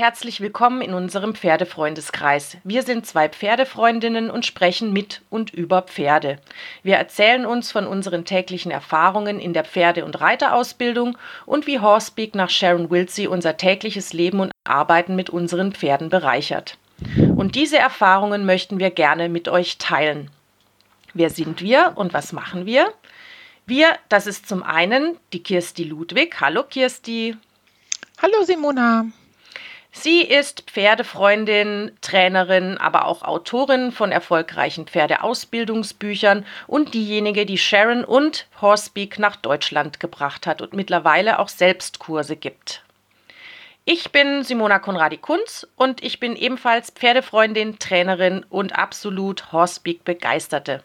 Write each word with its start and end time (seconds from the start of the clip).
Herzlich 0.00 0.40
willkommen 0.40 0.80
in 0.80 0.94
unserem 0.94 1.34
Pferdefreundeskreis. 1.34 2.56
Wir 2.64 2.84
sind 2.84 3.04
zwei 3.04 3.28
Pferdefreundinnen 3.28 4.30
und 4.30 4.46
sprechen 4.46 4.94
mit 4.94 5.20
und 5.28 5.52
über 5.52 5.82
Pferde. 5.82 6.38
Wir 6.82 6.96
erzählen 6.96 7.44
uns 7.44 7.70
von 7.70 7.86
unseren 7.86 8.24
täglichen 8.24 8.70
Erfahrungen 8.70 9.38
in 9.38 9.52
der 9.52 9.66
Pferde- 9.66 10.06
und 10.06 10.18
Reiterausbildung 10.18 11.18
und 11.44 11.66
wie 11.66 11.80
Horsepeak 11.80 12.34
nach 12.34 12.48
Sharon 12.48 12.88
Wilsey 12.88 13.26
unser 13.26 13.58
tägliches 13.58 14.14
Leben 14.14 14.40
und 14.40 14.52
Arbeiten 14.64 15.16
mit 15.16 15.28
unseren 15.28 15.72
Pferden 15.72 16.08
bereichert. 16.08 16.78
Und 17.36 17.54
diese 17.54 17.76
Erfahrungen 17.76 18.46
möchten 18.46 18.78
wir 18.78 18.90
gerne 18.90 19.28
mit 19.28 19.48
euch 19.48 19.76
teilen. 19.76 20.30
Wer 21.12 21.28
sind 21.28 21.60
wir 21.60 21.92
und 21.96 22.14
was 22.14 22.32
machen 22.32 22.64
wir? 22.64 22.90
Wir, 23.66 23.98
das 24.08 24.26
ist 24.26 24.48
zum 24.48 24.62
einen 24.62 25.18
die 25.34 25.42
Kirsti 25.42 25.84
Ludwig. 25.84 26.40
Hallo 26.40 26.62
Kirsti. 26.62 27.36
Hallo 28.22 28.44
Simona. 28.44 29.04
Sie 29.92 30.22
ist 30.22 30.62
Pferdefreundin, 30.70 31.90
Trainerin, 32.00 32.78
aber 32.78 33.06
auch 33.06 33.22
Autorin 33.22 33.90
von 33.90 34.12
erfolgreichen 34.12 34.86
Pferdeausbildungsbüchern 34.86 36.46
und 36.68 36.94
diejenige, 36.94 37.44
die 37.44 37.58
Sharon 37.58 38.04
und 38.04 38.46
Horsepeak 38.60 39.18
nach 39.18 39.34
Deutschland 39.36 39.98
gebracht 39.98 40.46
hat 40.46 40.62
und 40.62 40.74
mittlerweile 40.74 41.40
auch 41.40 41.48
selbst 41.48 41.98
Kurse 41.98 42.36
gibt. 42.36 42.84
Ich 43.84 44.12
bin 44.12 44.44
Simona 44.44 44.78
Konradi-Kunz 44.78 45.66
und 45.74 46.04
ich 46.04 46.20
bin 46.20 46.36
ebenfalls 46.36 46.90
Pferdefreundin, 46.90 47.80
Trainerin 47.80 48.46
und 48.48 48.78
absolut 48.78 49.50
Horsepeak-Begeisterte. 49.50 50.84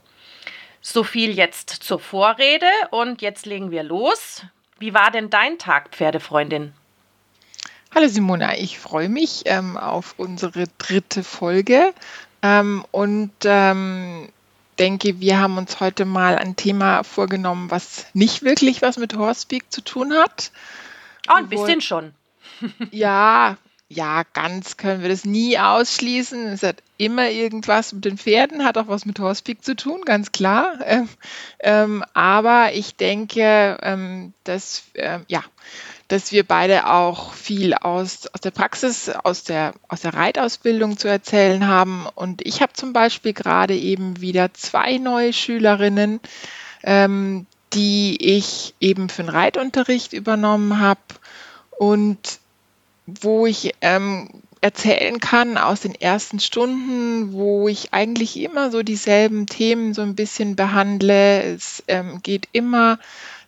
So 0.81 1.03
viel 1.03 1.31
jetzt 1.35 1.69
zur 1.69 1.99
Vorrede 1.99 2.69
und 2.89 3.21
jetzt 3.21 3.45
legen 3.45 3.69
wir 3.69 3.83
los. 3.83 4.43
Wie 4.79 4.95
war 4.95 5.11
denn 5.11 5.29
dein 5.29 5.59
Tag, 5.59 5.89
Pferdefreundin? 5.89 6.73
Hallo 7.97 8.09
Simona, 8.09 8.57
ich 8.57 8.77
freue 8.77 9.07
mich 9.07 9.43
ähm, 9.45 9.77
auf 9.77 10.15
unsere 10.17 10.65
dritte 10.77 11.23
Folge 11.23 11.93
ähm, 12.41 12.83
und 12.91 13.31
ähm, 13.45 14.27
denke, 14.77 15.21
wir 15.21 15.39
haben 15.39 15.57
uns 15.57 15.79
heute 15.79 16.03
mal 16.03 16.37
ein 16.37 16.57
Thema 16.57 17.03
vorgenommen, 17.03 17.71
was 17.71 18.07
nicht 18.13 18.43
wirklich 18.43 18.81
was 18.81 18.97
mit 18.97 19.15
Horsepeak 19.15 19.71
zu 19.71 19.79
tun 19.79 20.11
hat. 20.11 20.51
Oh, 21.29 21.35
ein 21.35 21.47
bisschen 21.47 21.79
schon. 21.79 22.11
ja, 22.91 23.55
ja, 23.87 24.23
ganz 24.33 24.75
können 24.75 25.01
wir 25.01 25.07
das 25.07 25.23
nie 25.23 25.57
ausschließen. 25.57 26.47
Es 26.47 26.63
hat 26.63 26.83
immer 26.97 27.29
irgendwas 27.29 27.93
mit 27.93 28.03
den 28.03 28.17
Pferden, 28.17 28.65
hat 28.65 28.77
auch 28.77 28.89
was 28.89 29.05
mit 29.05 29.19
Horsepeak 29.19 29.63
zu 29.63 29.73
tun, 29.73 30.01
ganz 30.03 30.33
klar. 30.33 30.79
Ähm, 30.83 31.07
ähm, 31.59 32.03
aber 32.13 32.73
ich 32.73 32.97
denke, 32.97 33.77
ähm, 33.81 34.33
dass, 34.43 34.83
ja, 35.29 35.45
dass 36.07 36.31
wir 36.31 36.43
beide 36.43 36.87
auch 36.87 37.33
viel 37.33 37.73
aus, 37.73 38.27
aus 38.27 38.41
der 38.41 38.51
Praxis, 38.51 39.09
aus 39.09 39.43
der, 39.43 39.73
aus 39.87 40.01
der 40.01 40.13
Reitausbildung 40.13 40.97
zu 40.97 41.07
erzählen 41.07 41.67
haben. 41.67 42.05
Und 42.13 42.45
ich 42.45 42.61
habe 42.61 42.73
zum 42.73 42.93
Beispiel 42.93 43.33
gerade 43.33 43.75
eben 43.75 44.21
wieder 44.21 44.53
zwei 44.53 44.97
neue 44.97 45.33
Schülerinnen, 45.33 46.19
ähm, 46.83 47.47
die 47.73 48.17
ich 48.19 48.75
eben 48.79 49.09
für 49.09 49.23
den 49.23 49.29
Reitunterricht 49.29 50.13
übernommen 50.13 50.79
habe 50.79 51.01
und 51.71 52.39
wo 53.07 53.45
ich 53.45 53.73
ähm, 53.81 54.29
erzählen 54.65 55.19
kann 55.19 55.59
aus 55.59 55.81
den 55.81 55.93
ersten 55.93 56.39
Stunden, 56.39 57.33
wo 57.33 57.67
ich 57.67 57.93
eigentlich 57.93 58.35
immer 58.41 58.71
so 58.71 58.81
dieselben 58.81 59.45
Themen 59.45 59.93
so 59.93 60.01
ein 60.01 60.15
bisschen 60.15 60.55
behandle. 60.55 61.43
Es 61.43 61.83
ähm, 61.87 62.19
geht 62.23 62.47
immer 62.51 62.97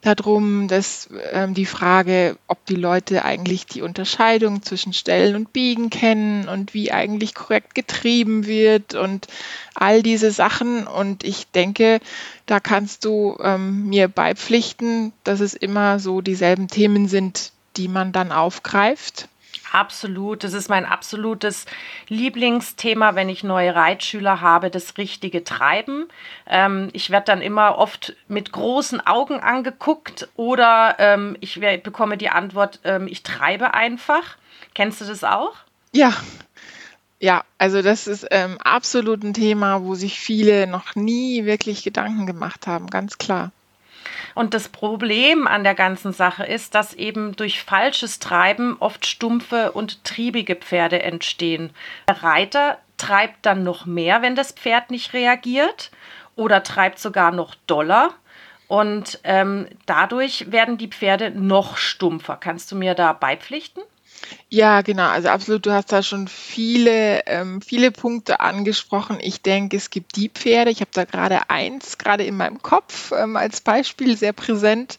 darum, 0.02 0.68
dass 0.68 1.10
ähm, 1.32 1.56
die 1.56 1.66
Frage, 1.66 2.38
ob 2.46 2.64
die 2.68 2.76
Leute 2.76 3.26
eigentlich 3.26 3.66
die 3.66 3.82
Unterscheidung 3.82 4.62
zwischen 4.62 4.94
Stellen 4.94 5.36
und 5.36 5.54
Biegen 5.54 5.90
kennen 5.90 6.48
und 6.48 6.76
wie 6.76 6.92
eigentlich 6.92 7.34
korrekt 7.34 7.74
getrieben 7.74 8.46
wird 8.46 8.94
und 8.94 9.26
all 9.74 10.04
diese 10.04 10.30
Sachen. 10.30 10.86
Und 10.86 11.24
ich 11.24 11.48
denke, 11.48 12.00
da 12.46 12.60
kannst 12.60 13.06
du 13.06 13.40
ähm, 13.42 13.88
mir 13.88 14.08
beipflichten, 14.08 15.14
dass 15.24 15.40
es 15.40 15.56
immer 15.56 15.98
so 15.98 16.22
dieselben 16.22 16.68
Themen 16.68 17.08
sind, 17.08 17.54
die 17.76 17.88
man 17.88 18.12
dann 18.12 18.32
aufgreift. 18.32 19.28
Absolut. 19.72 20.44
Das 20.44 20.54
ist 20.54 20.70
mein 20.70 20.86
absolutes 20.86 21.66
Lieblingsthema, 22.08 23.16
wenn 23.16 23.30
ich 23.30 23.44
neue 23.44 23.76
Reitschüler 23.76 24.42
habe, 24.42 24.70
das 24.70 24.98
richtige 24.98 25.44
Treiben. 25.44 26.08
Ähm, 26.48 26.90
ich 26.94 27.10
werde 27.10 27.26
dann 27.26 27.42
immer 27.42 27.78
oft 27.78 28.16
mit 28.28 28.52
großen 28.52 29.06
Augen 29.06 29.40
angeguckt 29.40 30.30
oder 30.36 30.96
ähm, 31.00 31.38
ich 31.42 31.60
bekomme 31.60 32.18
die 32.18 32.30
Antwort, 32.30 32.80
ähm, 32.84 33.08
ich 33.08 33.24
treibe 33.24 33.74
einfach. 33.74 34.38
Kennst 34.74 35.02
du 35.02 35.06
das 35.06 35.24
auch? 35.24 35.56
Ja. 35.94 36.14
Ja, 37.20 37.44
also 37.58 37.82
das 37.82 38.06
ist 38.06 38.28
ähm, 38.30 38.60
absolut 38.60 39.24
ein 39.24 39.34
Thema, 39.34 39.84
wo 39.84 39.96
sich 39.96 40.20
viele 40.20 40.68
noch 40.68 40.94
nie 40.94 41.46
wirklich 41.46 41.84
Gedanken 41.84 42.28
gemacht 42.28 42.68
haben, 42.68 42.88
ganz 42.88 43.18
klar. 43.18 43.52
Und 44.36 44.54
das 44.54 44.70
Problem 44.70 45.48
an 45.48 45.64
der 45.64 45.76
ganzen 45.76 46.14
Sache 46.14 46.44
ist, 46.46 46.76
dass 46.76 46.94
eben 46.94 47.36
durch 47.36 47.64
falsches 47.64 48.20
Treiben 48.20 48.78
oft 48.80 49.06
stumpfe 49.06 49.72
und 49.72 50.04
triebige 50.04 50.56
Pferde 50.56 51.02
entstehen. 51.02 51.72
Der 52.08 52.24
Reiter 52.24 52.78
treibt 52.98 53.46
dann 53.46 53.64
noch 53.64 53.86
mehr, 53.86 54.22
wenn 54.22 54.36
das 54.36 54.52
Pferd 54.52 54.92
nicht 54.92 55.14
reagiert 55.14 55.92
oder 56.36 56.64
treibt 56.64 57.00
sogar 57.00 57.32
noch 57.32 57.56
doller. 57.68 58.14
Und 58.68 59.20
ähm, 59.24 59.68
dadurch 59.86 60.52
werden 60.52 60.78
die 60.78 60.90
Pferde 60.90 61.32
noch 61.32 61.78
stumpfer. 61.78 62.36
Kannst 62.36 62.72
du 62.72 62.76
mir 62.76 62.96
da 62.96 63.14
beipflichten? 63.14 63.82
Ja, 64.50 64.82
genau. 64.82 65.08
Also 65.10 65.30
absolut, 65.30 65.66
du 65.66 65.72
hast 65.72 65.92
da 65.92 66.02
schon 66.04 66.28
viele, 66.28 67.26
ähm, 67.28 67.62
viele 67.62 67.92
Punkte 67.92 68.40
angesprochen. 68.40 69.18
Ich 69.22 69.42
denke, 69.42 69.76
es 69.78 69.90
gibt 69.90 70.16
die 70.16 70.30
Pferde. 70.30 70.72
Ich 70.72 70.80
habe 70.82 70.92
da 70.94 71.06
gerade 71.06 71.50
eins, 71.50 71.98
gerade 71.98 72.24
in 72.24 72.38
meinem 72.38 72.62
Kopf 72.62 73.12
ähm, 73.12 73.36
als 73.36 73.62
Beispiel 73.62 74.18
sehr 74.18 74.34
präsent. 74.34 74.98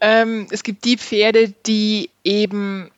Ähm, 0.00 0.46
es 0.50 0.62
gibt 0.62 0.84
die 0.84 0.96
Pferde, 0.96 1.50
die 1.66 2.10
eben 2.24 2.90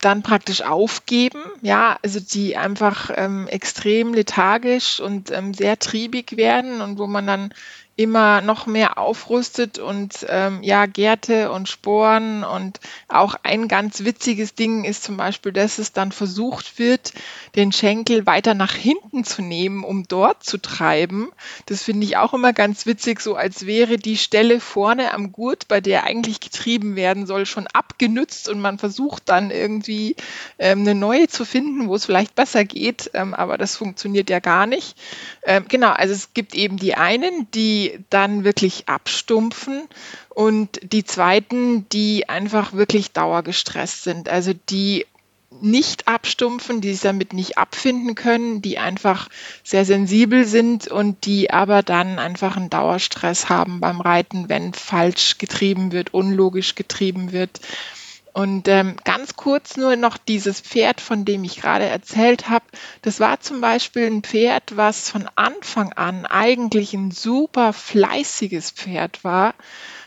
dann 0.00 0.22
praktisch 0.22 0.62
aufgeben, 0.62 1.42
ja, 1.60 1.98
also 2.02 2.20
die 2.20 2.56
einfach 2.56 3.10
ähm, 3.16 3.48
extrem 3.48 4.14
lethargisch 4.14 5.00
und 5.00 5.30
ähm, 5.32 5.54
sehr 5.54 5.78
triebig 5.78 6.36
werden 6.36 6.80
und 6.80 6.98
wo 6.98 7.06
man 7.06 7.26
dann 7.26 7.52
immer 7.98 8.42
noch 8.42 8.66
mehr 8.66 8.96
aufrüstet 8.96 9.80
und 9.80 10.24
ähm, 10.28 10.62
ja, 10.62 10.86
Gärte 10.86 11.50
und 11.50 11.68
Sporen 11.68 12.44
und 12.44 12.78
auch 13.08 13.34
ein 13.42 13.66
ganz 13.66 14.04
witziges 14.04 14.54
Ding 14.54 14.84
ist 14.84 15.02
zum 15.02 15.16
Beispiel, 15.16 15.50
dass 15.50 15.78
es 15.78 15.92
dann 15.92 16.12
versucht 16.12 16.78
wird, 16.78 17.12
den 17.56 17.72
Schenkel 17.72 18.24
weiter 18.24 18.54
nach 18.54 18.72
hinten 18.72 19.24
zu 19.24 19.42
nehmen, 19.42 19.82
um 19.82 20.06
dort 20.06 20.44
zu 20.44 20.58
treiben. 20.58 21.32
Das 21.66 21.82
finde 21.82 22.06
ich 22.06 22.16
auch 22.16 22.34
immer 22.34 22.52
ganz 22.52 22.86
witzig, 22.86 23.20
so 23.20 23.34
als 23.34 23.66
wäre 23.66 23.96
die 23.96 24.16
Stelle 24.16 24.60
vorne 24.60 25.12
am 25.12 25.32
Gurt, 25.32 25.66
bei 25.66 25.80
der 25.80 26.04
eigentlich 26.04 26.38
getrieben 26.38 26.94
werden 26.94 27.26
soll, 27.26 27.46
schon 27.46 27.66
abgenützt 27.66 28.48
und 28.48 28.60
man 28.60 28.78
versucht 28.78 29.28
dann 29.28 29.50
irgendwie 29.50 30.14
ähm, 30.60 30.82
eine 30.82 30.94
neue 30.94 31.26
zu 31.26 31.44
finden, 31.44 31.88
wo 31.88 31.96
es 31.96 32.04
vielleicht 32.04 32.36
besser 32.36 32.64
geht, 32.64 33.10
ähm, 33.14 33.34
aber 33.34 33.58
das 33.58 33.74
funktioniert 33.74 34.30
ja 34.30 34.38
gar 34.38 34.68
nicht. 34.68 34.96
Ähm, 35.42 35.64
genau, 35.68 35.90
also 35.90 36.14
es 36.14 36.32
gibt 36.32 36.54
eben 36.54 36.76
die 36.76 36.94
einen, 36.94 37.50
die 37.50 37.87
dann 38.10 38.44
wirklich 38.44 38.88
abstumpfen 38.88 39.88
und 40.28 40.80
die 40.82 41.04
zweiten, 41.04 41.88
die 41.90 42.28
einfach 42.28 42.72
wirklich 42.72 43.12
dauergestresst 43.12 44.04
sind, 44.04 44.28
also 44.28 44.52
die 44.70 45.06
nicht 45.60 46.08
abstumpfen, 46.08 46.80
die 46.80 46.92
sich 46.92 47.00
damit 47.00 47.32
nicht 47.32 47.58
abfinden 47.58 48.14
können, 48.14 48.60
die 48.60 48.78
einfach 48.78 49.28
sehr 49.64 49.84
sensibel 49.84 50.44
sind 50.44 50.88
und 50.88 51.24
die 51.24 51.50
aber 51.50 51.82
dann 51.82 52.18
einfach 52.18 52.56
einen 52.56 52.70
Dauerstress 52.70 53.48
haben 53.48 53.80
beim 53.80 54.00
Reiten, 54.00 54.48
wenn 54.48 54.74
falsch 54.74 55.38
getrieben 55.38 55.92
wird, 55.92 56.12
unlogisch 56.12 56.74
getrieben 56.74 57.32
wird. 57.32 57.60
Und 58.38 58.68
ähm, 58.68 58.94
ganz 59.02 59.34
kurz 59.34 59.76
nur 59.76 59.96
noch 59.96 60.16
dieses 60.16 60.60
Pferd, 60.60 61.00
von 61.00 61.24
dem 61.24 61.42
ich 61.42 61.60
gerade 61.60 61.86
erzählt 61.86 62.48
habe. 62.48 62.64
Das 63.02 63.18
war 63.18 63.40
zum 63.40 63.60
Beispiel 63.60 64.06
ein 64.06 64.22
Pferd, 64.22 64.76
was 64.76 65.10
von 65.10 65.28
Anfang 65.34 65.92
an 65.94 66.24
eigentlich 66.24 66.94
ein 66.94 67.10
super 67.10 67.72
fleißiges 67.72 68.70
Pferd 68.70 69.24
war. 69.24 69.54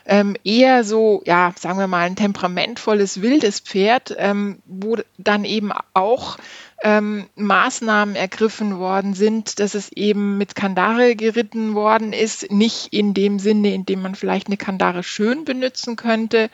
Ähm, 0.06 0.38
eher 0.46 0.86
so, 0.86 1.22
ja, 1.26 1.54
sagen 1.60 1.78
wir 1.78 1.88
mal, 1.88 2.06
ein 2.06 2.16
temperamentvolles, 2.16 3.22
wildes 3.22 3.60
Pferd, 3.60 4.16
ähm, 4.18 4.60
wo 4.66 4.96
dann 5.18 5.44
eben 5.44 5.74
auch 5.94 6.38
ähm, 6.84 7.28
Maßnahmen 7.36 8.16
ergriffen 8.16 8.80
worden 8.80 9.14
sind, 9.14 9.60
dass 9.60 9.76
es 9.76 9.92
eben 9.92 10.38
mit 10.38 10.56
Kandare 10.56 11.18
geritten 11.18 11.76
worden 11.76 12.14
ist, 12.14 12.50
nicht 12.50 12.94
in 12.94 13.14
dem 13.14 13.40
Sinne, 13.40 13.74
in 13.74 13.86
dem 13.86 14.02
man 14.02 14.16
vielleicht 14.16 14.48
eine 14.48 14.56
Kandare 14.56 15.04
schön 15.04 15.44
benutzen 15.44 15.98
könnte, 15.98 16.50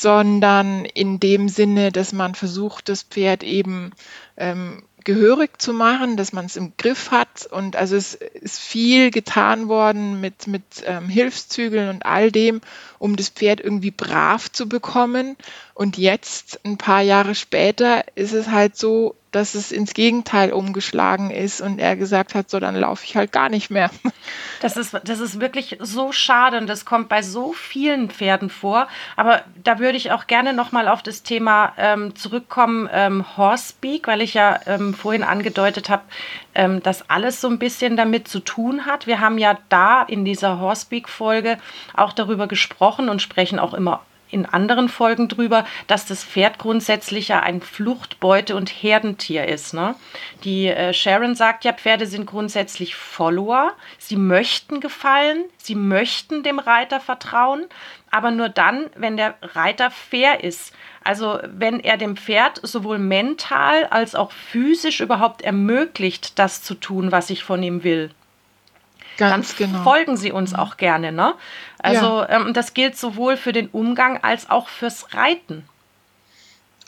sondern 0.00 0.84
in 0.84 1.18
dem 1.18 1.48
Sinne, 1.48 1.90
dass 1.90 2.12
man 2.12 2.36
versucht, 2.36 2.88
das 2.88 3.02
Pferd 3.02 3.42
eben 3.42 3.90
ähm, 4.36 4.84
gehörig 5.02 5.60
zu 5.60 5.72
machen, 5.72 6.16
dass 6.16 6.32
man 6.32 6.46
es 6.46 6.56
im 6.56 6.74
Griff 6.76 7.10
hat. 7.10 7.46
Und 7.50 7.74
also 7.74 7.96
es 7.96 8.14
ist 8.14 8.60
viel 8.60 9.10
getan 9.10 9.66
worden 9.66 10.20
mit, 10.20 10.46
mit 10.46 10.62
ähm, 10.84 11.08
Hilfszügeln 11.08 11.88
und 11.88 12.06
all 12.06 12.30
dem, 12.30 12.60
um 13.00 13.16
das 13.16 13.28
Pferd 13.28 13.60
irgendwie 13.60 13.90
brav 13.90 14.52
zu 14.52 14.68
bekommen. 14.68 15.36
Und 15.78 15.96
jetzt, 15.96 16.58
ein 16.64 16.76
paar 16.76 17.02
Jahre 17.02 17.36
später, 17.36 18.04
ist 18.16 18.32
es 18.32 18.48
halt 18.48 18.76
so, 18.76 19.14
dass 19.30 19.54
es 19.54 19.70
ins 19.70 19.94
Gegenteil 19.94 20.52
umgeschlagen 20.52 21.30
ist 21.30 21.60
und 21.60 21.78
er 21.78 21.94
gesagt 21.94 22.34
hat, 22.34 22.50
so 22.50 22.58
dann 22.58 22.74
laufe 22.74 23.04
ich 23.04 23.14
halt 23.14 23.30
gar 23.30 23.48
nicht 23.48 23.70
mehr. 23.70 23.88
Das 24.60 24.76
ist, 24.76 24.98
das 25.04 25.20
ist 25.20 25.38
wirklich 25.38 25.78
so 25.78 26.10
schade 26.10 26.58
und 26.58 26.66
das 26.66 26.84
kommt 26.84 27.08
bei 27.08 27.22
so 27.22 27.52
vielen 27.52 28.10
Pferden 28.10 28.50
vor. 28.50 28.88
Aber 29.14 29.42
da 29.62 29.78
würde 29.78 29.96
ich 29.96 30.10
auch 30.10 30.26
gerne 30.26 30.52
nochmal 30.52 30.88
auf 30.88 31.00
das 31.00 31.22
Thema 31.22 31.74
ähm, 31.78 32.16
zurückkommen, 32.16 32.90
ähm, 32.92 33.24
Horsepeak, 33.36 34.08
weil 34.08 34.20
ich 34.20 34.34
ja 34.34 34.58
ähm, 34.66 34.94
vorhin 34.94 35.22
angedeutet 35.22 35.88
habe, 35.88 36.02
ähm, 36.56 36.82
dass 36.82 37.08
alles 37.08 37.40
so 37.40 37.46
ein 37.46 37.60
bisschen 37.60 37.96
damit 37.96 38.26
zu 38.26 38.40
tun 38.40 38.84
hat. 38.84 39.06
Wir 39.06 39.20
haben 39.20 39.38
ja 39.38 39.56
da 39.68 40.02
in 40.02 40.24
dieser 40.24 40.58
Horsepeak-Folge 40.58 41.58
auch 41.94 42.12
darüber 42.12 42.48
gesprochen 42.48 43.08
und 43.08 43.22
sprechen 43.22 43.60
auch 43.60 43.74
immer 43.74 44.02
in 44.30 44.46
anderen 44.46 44.88
Folgen 44.88 45.28
drüber, 45.28 45.64
dass 45.86 46.06
das 46.06 46.24
Pferd 46.24 46.58
grundsätzlich 46.58 47.28
ja 47.28 47.40
ein 47.40 47.60
Fluchtbeute- 47.60 48.56
und 48.56 48.68
Herdentier 48.68 49.46
ist. 49.46 49.74
Ne? 49.74 49.94
Die 50.44 50.66
äh, 50.68 50.92
Sharon 50.92 51.34
sagt 51.34 51.64
ja, 51.64 51.72
Pferde 51.72 52.06
sind 52.06 52.26
grundsätzlich 52.26 52.94
Follower. 52.94 53.72
Sie 53.98 54.16
möchten 54.16 54.80
gefallen, 54.80 55.44
sie 55.56 55.74
möchten 55.74 56.42
dem 56.42 56.58
Reiter 56.58 57.00
vertrauen, 57.00 57.66
aber 58.10 58.30
nur 58.30 58.48
dann, 58.48 58.86
wenn 58.96 59.16
der 59.16 59.34
Reiter 59.42 59.90
fair 59.90 60.44
ist. 60.44 60.72
Also 61.04 61.38
wenn 61.44 61.80
er 61.80 61.96
dem 61.96 62.16
Pferd 62.16 62.60
sowohl 62.62 62.98
mental 62.98 63.86
als 63.86 64.14
auch 64.14 64.32
physisch 64.32 65.00
überhaupt 65.00 65.42
ermöglicht, 65.42 66.38
das 66.38 66.62
zu 66.62 66.74
tun, 66.74 67.12
was 67.12 67.30
ich 67.30 67.44
von 67.44 67.62
ihm 67.62 67.82
will. 67.82 68.10
Ganz 69.18 69.56
dann 69.56 69.72
genau. 69.72 69.82
folgen 69.82 70.16
sie 70.16 70.32
uns 70.32 70.52
mhm. 70.52 70.58
auch 70.58 70.76
gerne. 70.76 71.12
Ne? 71.12 71.34
Also 71.78 72.20
ja. 72.22 72.28
ähm, 72.28 72.54
das 72.54 72.74
gilt 72.74 72.96
sowohl 72.96 73.36
für 73.36 73.52
den 73.52 73.68
Umgang 73.68 74.18
als 74.22 74.50
auch 74.50 74.68
fürs 74.68 75.14
Reiten. 75.14 75.64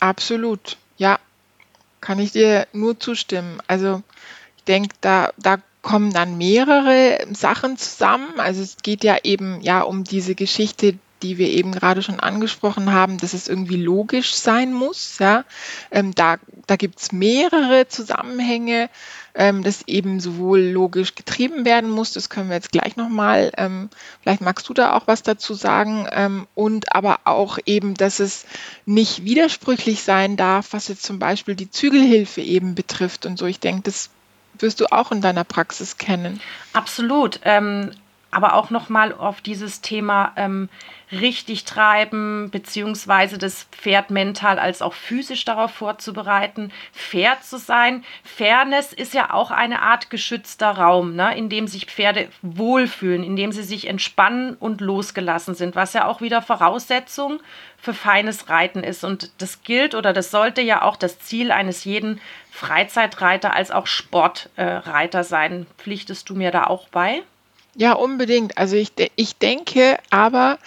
Absolut, 0.00 0.76
ja. 0.96 1.18
Kann 2.00 2.18
ich 2.18 2.32
dir 2.32 2.66
nur 2.72 2.98
zustimmen. 2.98 3.60
Also 3.66 4.02
ich 4.56 4.64
denke, 4.64 4.94
da, 5.02 5.32
da 5.36 5.58
kommen 5.82 6.12
dann 6.12 6.38
mehrere 6.38 7.18
Sachen 7.32 7.76
zusammen. 7.76 8.38
Also 8.38 8.62
es 8.62 8.78
geht 8.78 9.04
ja 9.04 9.18
eben 9.22 9.60
ja 9.60 9.82
um 9.82 10.04
diese 10.04 10.34
Geschichte, 10.34 10.98
die 11.22 11.38
wir 11.38 11.48
eben 11.48 11.72
gerade 11.72 12.02
schon 12.02 12.20
angesprochen 12.20 12.92
haben, 12.92 13.18
dass 13.18 13.34
es 13.34 13.48
irgendwie 13.48 13.76
logisch 13.76 14.34
sein 14.34 14.72
muss. 14.72 15.18
Ja? 15.18 15.44
Ähm, 15.90 16.14
da 16.14 16.38
da 16.70 16.76
gibt 16.76 17.00
es 17.00 17.10
mehrere 17.10 17.88
Zusammenhänge, 17.88 18.90
ähm, 19.34 19.64
das 19.64 19.82
eben 19.88 20.20
sowohl 20.20 20.60
logisch 20.60 21.16
getrieben 21.16 21.64
werden 21.64 21.90
muss, 21.90 22.12
das 22.12 22.30
können 22.30 22.48
wir 22.48 22.56
jetzt 22.56 22.70
gleich 22.70 22.96
nochmal, 22.96 23.50
ähm, 23.56 23.90
vielleicht 24.22 24.40
magst 24.40 24.68
du 24.68 24.74
da 24.74 24.92
auch 24.92 25.06
was 25.06 25.24
dazu 25.24 25.54
sagen, 25.54 26.06
ähm, 26.12 26.46
und 26.54 26.94
aber 26.94 27.20
auch 27.24 27.58
eben, 27.66 27.94
dass 27.94 28.20
es 28.20 28.46
nicht 28.86 29.24
widersprüchlich 29.24 30.02
sein 30.02 30.36
darf, 30.36 30.72
was 30.72 30.86
jetzt 30.86 31.02
zum 31.02 31.18
Beispiel 31.18 31.56
die 31.56 31.70
Zügelhilfe 31.70 32.40
eben 32.40 32.76
betrifft 32.76 33.26
und 33.26 33.36
so. 33.36 33.46
Ich 33.46 33.58
denke, 33.58 33.82
das 33.82 34.10
wirst 34.58 34.80
du 34.80 34.92
auch 34.92 35.10
in 35.10 35.20
deiner 35.20 35.44
Praxis 35.44 35.98
kennen. 35.98 36.40
Absolut. 36.72 37.40
Ähm, 37.42 37.90
aber 38.30 38.54
auch 38.54 38.70
nochmal 38.70 39.12
auf 39.12 39.40
dieses 39.40 39.80
Thema 39.80 40.32
ähm, 40.36 40.68
richtig 41.12 41.64
treiben, 41.64 42.50
beziehungsweise 42.50 43.38
das 43.38 43.64
Pferd 43.72 44.10
mental 44.10 44.58
als 44.58 44.82
auch 44.82 44.94
physisch 44.94 45.44
darauf 45.44 45.72
vorzubereiten, 45.72 46.70
fair 46.92 47.40
zu 47.42 47.58
sein. 47.58 48.04
Fairness 48.22 48.92
ist 48.92 49.14
ja 49.14 49.32
auch 49.32 49.50
eine 49.50 49.82
Art 49.82 50.10
geschützter 50.10 50.70
Raum, 50.70 51.16
ne, 51.16 51.36
in 51.36 51.48
dem 51.48 51.66
sich 51.66 51.86
Pferde 51.86 52.28
wohlfühlen, 52.42 53.24
in 53.24 53.34
dem 53.34 53.50
sie 53.50 53.64
sich 53.64 53.88
entspannen 53.88 54.54
und 54.54 54.80
losgelassen 54.80 55.54
sind, 55.54 55.74
was 55.74 55.92
ja 55.92 56.06
auch 56.06 56.20
wieder 56.20 56.42
Voraussetzung 56.42 57.40
für 57.76 57.94
feines 57.94 58.48
Reiten 58.48 58.84
ist. 58.84 59.02
Und 59.02 59.32
das 59.38 59.62
gilt 59.64 59.96
oder 59.96 60.12
das 60.12 60.30
sollte 60.30 60.60
ja 60.60 60.82
auch 60.82 60.96
das 60.96 61.18
Ziel 61.18 61.50
eines 61.50 61.84
jeden 61.84 62.20
Freizeitreiter 62.52 63.52
als 63.52 63.72
auch 63.72 63.86
Sportreiter 63.86 65.24
sein. 65.24 65.66
Pflichtest 65.78 66.28
du 66.28 66.36
mir 66.36 66.52
da 66.52 66.64
auch 66.64 66.88
bei? 66.88 67.22
Ja, 67.76 67.92
unbedingt. 67.92 68.58
Also 68.58 68.76
ich, 68.76 68.92
ich 69.16 69.36
denke 69.36 69.98
aber, 70.10 70.58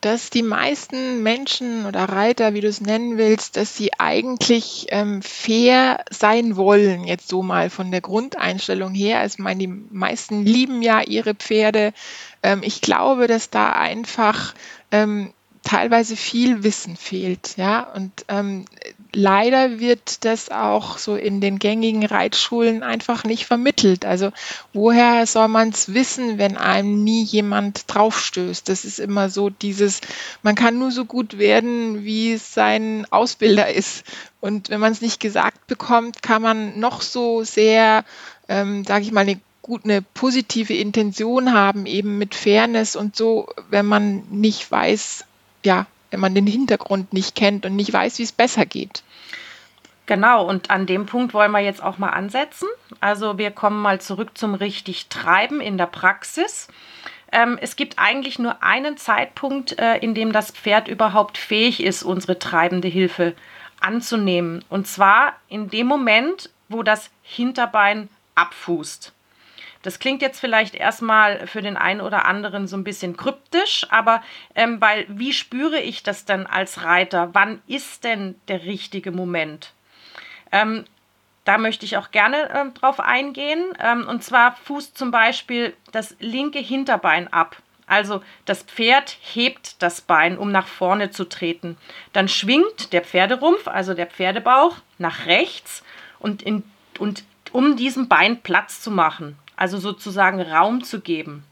dass 0.00 0.28
die 0.28 0.42
meisten 0.42 1.22
Menschen 1.22 1.86
oder 1.86 2.04
Reiter, 2.04 2.52
wie 2.52 2.60
du 2.60 2.68
es 2.68 2.82
nennen 2.82 3.16
willst, 3.16 3.56
dass 3.56 3.74
sie 3.76 3.90
eigentlich 3.98 4.86
ähm, 4.90 5.22
fair 5.22 6.04
sein 6.10 6.56
wollen, 6.56 7.04
jetzt 7.04 7.28
so 7.28 7.42
mal 7.42 7.70
von 7.70 7.90
der 7.90 8.02
Grundeinstellung 8.02 8.92
her. 8.92 9.20
Also 9.20 9.36
ich 9.36 9.38
meine, 9.38 9.60
die 9.60 9.66
meisten 9.66 10.44
lieben 10.44 10.82
ja 10.82 11.00
ihre 11.00 11.34
Pferde. 11.34 11.94
Ähm, 12.42 12.62
ich 12.62 12.82
glaube, 12.82 13.26
dass 13.28 13.48
da 13.48 13.72
einfach 13.72 14.54
ähm, 14.90 15.32
teilweise 15.62 16.16
viel 16.16 16.62
Wissen 16.62 16.96
fehlt, 16.96 17.56
ja. 17.56 17.90
Und 17.94 18.26
ähm, 18.28 18.66
leider 19.14 19.80
wird 19.80 20.24
das 20.24 20.50
auch 20.50 20.98
so 20.98 21.16
in 21.16 21.40
den 21.40 21.58
gängigen 21.58 22.04
Reitschulen 22.04 22.82
einfach 22.82 23.24
nicht 23.24 23.46
vermittelt. 23.46 24.04
Also 24.04 24.30
woher 24.72 25.26
soll 25.26 25.48
man 25.48 25.70
es 25.70 25.94
wissen, 25.94 26.38
wenn 26.38 26.56
einem 26.56 27.02
nie 27.02 27.22
jemand 27.22 27.84
draufstößt? 27.86 28.68
Das 28.68 28.84
ist 28.84 28.98
immer 28.98 29.30
so 29.30 29.50
dieses, 29.50 30.00
man 30.42 30.54
kann 30.54 30.78
nur 30.78 30.90
so 30.90 31.04
gut 31.04 31.38
werden, 31.38 32.04
wie 32.04 32.36
sein 32.36 33.06
Ausbilder 33.10 33.72
ist. 33.72 34.04
Und 34.40 34.70
wenn 34.70 34.80
man 34.80 34.92
es 34.92 35.00
nicht 35.00 35.20
gesagt 35.20 35.66
bekommt, 35.66 36.22
kann 36.22 36.42
man 36.42 36.78
noch 36.78 37.00
so 37.00 37.44
sehr, 37.44 38.04
ähm, 38.48 38.84
sage 38.84 39.04
ich 39.04 39.12
mal, 39.12 39.22
eine 39.22 39.40
gut 39.62 39.84
eine 39.84 40.02
positive 40.02 40.74
Intention 40.74 41.54
haben, 41.54 41.86
eben 41.86 42.18
mit 42.18 42.34
Fairness 42.34 42.96
und 42.96 43.16
so, 43.16 43.48
wenn 43.70 43.86
man 43.86 44.24
nicht 44.30 44.70
weiß, 44.70 45.24
ja, 45.64 45.86
wenn 46.14 46.20
man 46.20 46.36
den 46.36 46.46
Hintergrund 46.46 47.12
nicht 47.12 47.34
kennt 47.34 47.66
und 47.66 47.74
nicht 47.74 47.92
weiß, 47.92 48.20
wie 48.20 48.22
es 48.22 48.30
besser 48.30 48.66
geht. 48.66 49.02
Genau, 50.06 50.46
und 50.46 50.70
an 50.70 50.86
dem 50.86 51.06
Punkt 51.06 51.34
wollen 51.34 51.50
wir 51.50 51.58
jetzt 51.58 51.82
auch 51.82 51.98
mal 51.98 52.10
ansetzen. 52.10 52.68
Also 53.00 53.36
wir 53.36 53.50
kommen 53.50 53.82
mal 53.82 54.00
zurück 54.00 54.38
zum 54.38 54.54
richtig 54.54 55.08
Treiben 55.08 55.60
in 55.60 55.76
der 55.76 55.86
Praxis. 55.86 56.68
Ähm, 57.32 57.58
es 57.60 57.74
gibt 57.74 57.98
eigentlich 57.98 58.38
nur 58.38 58.62
einen 58.62 58.96
Zeitpunkt, 58.96 59.76
äh, 59.80 59.96
in 59.96 60.14
dem 60.14 60.30
das 60.30 60.52
Pferd 60.52 60.86
überhaupt 60.86 61.36
fähig 61.36 61.82
ist, 61.82 62.04
unsere 62.04 62.38
treibende 62.38 62.86
Hilfe 62.86 63.34
anzunehmen. 63.80 64.64
Und 64.68 64.86
zwar 64.86 65.32
in 65.48 65.68
dem 65.68 65.88
Moment, 65.88 66.50
wo 66.68 66.84
das 66.84 67.10
Hinterbein 67.22 68.08
abfußt. 68.36 69.13
Das 69.84 69.98
klingt 69.98 70.22
jetzt 70.22 70.40
vielleicht 70.40 70.74
erstmal 70.74 71.46
für 71.46 71.60
den 71.60 71.76
einen 71.76 72.00
oder 72.00 72.24
anderen 72.24 72.66
so 72.66 72.74
ein 72.74 72.84
bisschen 72.84 73.18
kryptisch, 73.18 73.86
aber 73.90 74.22
ähm, 74.54 74.80
weil 74.80 75.04
wie 75.08 75.34
spüre 75.34 75.78
ich 75.78 76.02
das 76.02 76.24
denn 76.24 76.46
als 76.46 76.84
Reiter? 76.84 77.34
Wann 77.34 77.60
ist 77.66 78.02
denn 78.02 78.34
der 78.48 78.64
richtige 78.64 79.12
Moment? 79.12 79.74
Ähm, 80.52 80.86
da 81.44 81.58
möchte 81.58 81.84
ich 81.84 81.98
auch 81.98 82.12
gerne 82.12 82.48
äh, 82.48 82.70
drauf 82.70 82.98
eingehen. 82.98 83.62
Ähm, 83.78 84.08
und 84.08 84.24
zwar 84.24 84.56
fußt 84.56 84.96
zum 84.96 85.10
Beispiel 85.10 85.74
das 85.92 86.16
linke 86.18 86.60
Hinterbein 86.60 87.30
ab. 87.30 87.56
Also 87.86 88.22
das 88.46 88.62
Pferd 88.62 89.18
hebt 89.20 89.82
das 89.82 90.00
Bein, 90.00 90.38
um 90.38 90.50
nach 90.50 90.66
vorne 90.66 91.10
zu 91.10 91.28
treten. 91.28 91.76
Dann 92.14 92.28
schwingt 92.28 92.94
der 92.94 93.02
Pferderumpf, 93.02 93.68
also 93.68 93.92
der 93.92 94.06
Pferdebauch, 94.06 94.76
nach 94.96 95.26
rechts 95.26 95.84
und, 96.20 96.40
in, 96.40 96.62
und 96.98 97.24
um 97.52 97.76
diesem 97.76 98.08
Bein 98.08 98.40
Platz 98.40 98.80
zu 98.80 98.90
machen 98.90 99.36
also 99.56 99.78
sozusagen 99.78 100.40
Raum 100.40 100.82
zu 100.82 101.00
geben. 101.00 101.44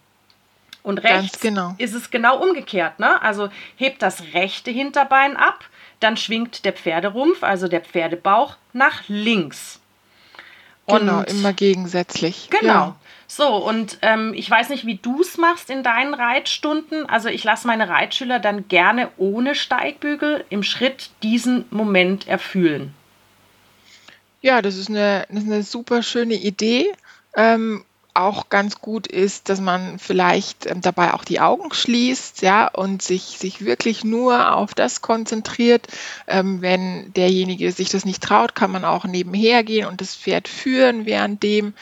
Und 0.83 0.99
rechts 0.99 1.41
genau. 1.41 1.75
ist 1.79 1.95
es 1.95 2.11
genau 2.11 2.43
umgekehrt. 2.43 2.99
Ne? 2.99 3.23
Also 3.23 3.51
hebt 3.77 4.03
das 4.03 4.35
rechte 4.35 4.71
Hinterbein 4.71 5.37
ab, 5.37 5.65
dann 6.01 6.17
schwingt 6.17 6.65
der 6.65 6.73
Pferderumpf, 6.73 7.45
also 7.45 7.69
der 7.69 7.83
Pferdebauch, 7.83 8.57
nach 8.73 9.05
links. 9.07 9.81
Genau, 10.89 11.19
und, 11.19 11.31
immer 11.31 11.53
gegensätzlich. 11.53 12.49
Genau. 12.51 12.73
Ja. 12.73 12.97
So, 13.29 13.47
und 13.57 13.99
ähm, 14.03 14.35
ich 14.35 14.51
weiß 14.51 14.69
nicht, 14.69 14.85
wie 14.85 14.97
du 14.97 15.23
es 15.23 15.39
machst 15.39 15.71
in 15.71 15.83
deinen 15.83 16.13
Reitstunden. 16.13 17.09
Also 17.09 17.29
ich 17.29 17.45
lasse 17.45 17.67
meine 17.67 17.89
Reitschüler 17.89 18.41
dann 18.41 18.69
gerne 18.69 19.09
ohne 19.17 19.55
Steigbügel 19.55 20.45
im 20.51 20.63
Schritt 20.63 21.11
diesen 21.23 21.65
Moment 21.71 22.27
erfühlen. 22.27 22.93
Ja, 24.43 24.61
das 24.61 24.77
ist 24.77 24.91
eine, 24.91 25.25
das 25.31 25.45
ist 25.45 25.51
eine 25.51 25.63
super 25.63 26.03
schöne 26.03 26.35
Idee. 26.35 26.93
Ähm, 27.37 27.85
auch 28.15 28.49
ganz 28.51 28.81
gut 28.81 29.07
ist, 29.07 29.49
dass 29.49 29.61
man 29.61 29.99
vielleicht 29.99 30.67
ähm, 30.67 30.81
dabei 30.81 31.15
auch 31.15 31.25
die 31.25 31.41
Augen 31.41 31.73
schließt, 31.73 32.43
ja, 32.43 32.69
und 32.69 33.03
sich, 33.03 33.39
sich 33.39 33.65
wirklich 33.65 34.05
nur 34.05 34.55
auf 34.55 34.75
das 34.75 35.01
konzentriert. 35.01 35.87
Ähm, 36.27 36.61
wenn 36.61 37.13
derjenige 37.15 37.73
sich 37.73 37.89
das 37.89 38.05
nicht 38.05 38.23
traut, 38.23 38.55
kann 38.55 38.71
man 38.71 38.85
auch 38.85 39.05
nebenher 39.05 39.65
gehen 39.65 39.87
und 39.87 40.01
das 40.01 40.15
Pferd 40.15 40.49
führen, 40.49 41.07
währenddem, 41.07 41.73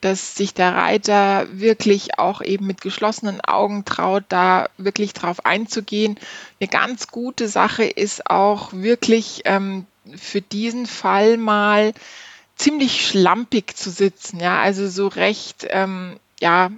dass 0.00 0.34
sich 0.34 0.54
der 0.54 0.74
Reiter 0.74 1.46
wirklich 1.52 2.18
auch 2.18 2.40
eben 2.40 2.66
mit 2.66 2.80
geschlossenen 2.80 3.40
Augen 3.40 3.84
traut, 3.84 4.24
da 4.28 4.68
wirklich 4.78 5.12
drauf 5.12 5.44
einzugehen. 5.44 6.18
Eine 6.60 6.68
ganz 6.68 7.08
gute 7.08 7.48
Sache 7.48 7.84
ist 7.84 8.30
auch 8.30 8.72
wirklich 8.72 9.42
ähm, 9.44 9.86
für 10.16 10.40
diesen 10.40 10.86
Fall 10.86 11.36
mal 11.36 11.92
ziemlich 12.60 13.06
schlampig 13.06 13.74
zu 13.74 13.90
sitzen, 13.90 14.38
ja, 14.38 14.60
also 14.60 14.86
so 14.86 15.08
recht, 15.08 15.66
ähm, 15.70 16.20
ja, 16.40 16.70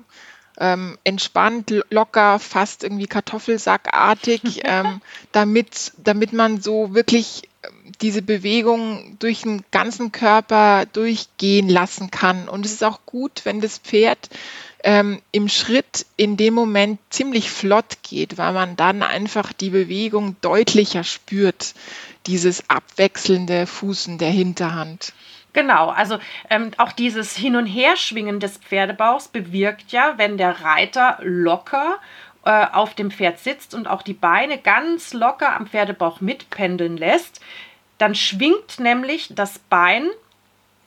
ähm, 0.56 0.96
entspannt, 1.02 1.74
locker, 1.90 2.38
fast 2.38 2.84
irgendwie 2.84 3.08
Kartoffelsackartig, 3.08 4.60
ähm, 4.64 5.00
damit, 5.32 5.92
damit 5.96 6.32
man 6.32 6.60
so 6.60 6.94
wirklich 6.94 7.48
ähm, 7.64 7.92
diese 8.00 8.22
Bewegung 8.22 9.16
durch 9.18 9.42
den 9.42 9.64
ganzen 9.72 10.12
Körper 10.12 10.86
durchgehen 10.92 11.68
lassen 11.68 12.12
kann. 12.12 12.48
Und 12.48 12.64
es 12.64 12.74
ist 12.74 12.84
auch 12.84 13.00
gut, 13.04 13.40
wenn 13.42 13.60
das 13.60 13.78
Pferd 13.78 14.28
ähm, 14.84 15.20
im 15.32 15.48
Schritt 15.48 16.06
in 16.16 16.36
dem 16.36 16.54
Moment 16.54 17.00
ziemlich 17.10 17.50
flott 17.50 17.98
geht, 18.04 18.38
weil 18.38 18.52
man 18.52 18.76
dann 18.76 19.02
einfach 19.02 19.52
die 19.52 19.70
Bewegung 19.70 20.36
deutlicher 20.42 21.02
spürt, 21.02 21.74
dieses 22.28 22.70
abwechselnde 22.70 23.66
Fußen 23.66 24.18
der 24.18 24.30
Hinterhand. 24.30 25.12
Genau, 25.52 25.88
also 25.88 26.18
ähm, 26.48 26.70
auch 26.78 26.92
dieses 26.92 27.36
Hin- 27.36 27.56
und 27.56 27.66
Herschwingen 27.66 28.40
des 28.40 28.56
Pferdebauchs 28.56 29.28
bewirkt 29.28 29.92
ja, 29.92 30.14
wenn 30.16 30.38
der 30.38 30.62
Reiter 30.62 31.18
locker 31.20 31.98
äh, 32.44 32.66
auf 32.72 32.94
dem 32.94 33.10
Pferd 33.10 33.38
sitzt 33.38 33.74
und 33.74 33.86
auch 33.86 34.02
die 34.02 34.14
Beine 34.14 34.58
ganz 34.58 35.12
locker 35.12 35.54
am 35.54 35.66
Pferdebauch 35.66 36.20
mitpendeln 36.20 36.96
lässt, 36.96 37.40
dann 37.98 38.14
schwingt 38.14 38.80
nämlich 38.80 39.28
das 39.34 39.58
Bein 39.58 40.08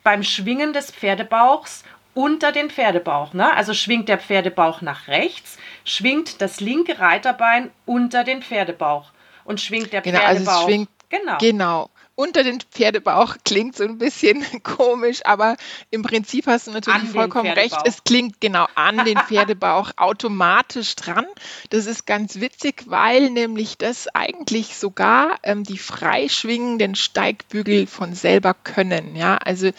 beim 0.03 0.23
Schwingen 0.23 0.73
des 0.73 0.91
Pferdebauchs 0.91 1.83
unter 2.15 2.51
den 2.51 2.71
Pferdebauch. 2.71 3.33
Ne? 3.33 3.53
Also 3.53 3.73
schwingt 3.73 4.09
der 4.09 4.17
Pferdebauch 4.17 4.81
nach 4.81 5.07
rechts, 5.07 5.57
schwingt 5.83 6.41
das 6.41 6.59
linke 6.59 6.99
Reiterbein 6.99 7.69
unter 7.85 8.23
den 8.23 8.41
Pferdebauch 8.41 9.11
und 9.43 9.61
schwingt 9.61 9.93
der 9.93 10.01
genau, 10.01 10.19
Pferdebauch. 10.19 10.51
Also 10.51 10.61
es 10.61 10.65
schwingt, 10.65 10.89
genau. 11.09 11.37
genau 11.39 11.89
unter 12.15 12.43
den 12.43 12.61
Pferdebauch 12.61 13.35
klingt 13.43 13.75
so 13.75 13.83
ein 13.83 13.97
bisschen 13.97 14.45
komisch, 14.63 15.19
aber 15.25 15.57
im 15.91 16.01
Prinzip 16.01 16.47
hast 16.47 16.67
du 16.67 16.71
natürlich 16.71 17.09
vollkommen 17.09 17.51
recht. 17.51 17.77
Es 17.83 18.03
klingt 18.03 18.39
genau 18.39 18.67
an 18.75 19.03
den 19.03 19.17
Pferdebauch 19.17 19.91
automatisch 19.97 20.95
dran. 20.95 21.25
Das 21.69 21.85
ist 21.85 22.05
ganz 22.05 22.39
witzig, 22.39 22.83
weil 22.87 23.29
nämlich 23.29 23.77
das 23.77 24.07
eigentlich 24.07 24.77
sogar 24.77 25.37
ähm, 25.43 25.63
die 25.63 25.77
freischwingenden 25.77 26.95
Steigbügel 26.95 27.85
von 27.85 28.13
selber 28.13 28.53
können. 28.53 29.15
Ja, 29.15 29.35
also 29.37 29.71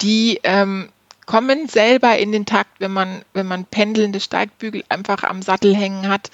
die 0.00 0.40
ähm, 0.44 0.90
kommen 1.26 1.68
selber 1.68 2.18
in 2.18 2.32
den 2.32 2.46
Takt, 2.46 2.80
wenn 2.80 2.92
man, 2.92 3.22
wenn 3.34 3.46
man 3.46 3.64
pendelnde 3.64 4.20
Steigbügel 4.20 4.84
einfach 4.88 5.24
am 5.24 5.42
Sattel 5.42 5.76
hängen 5.76 6.08
hat. 6.08 6.30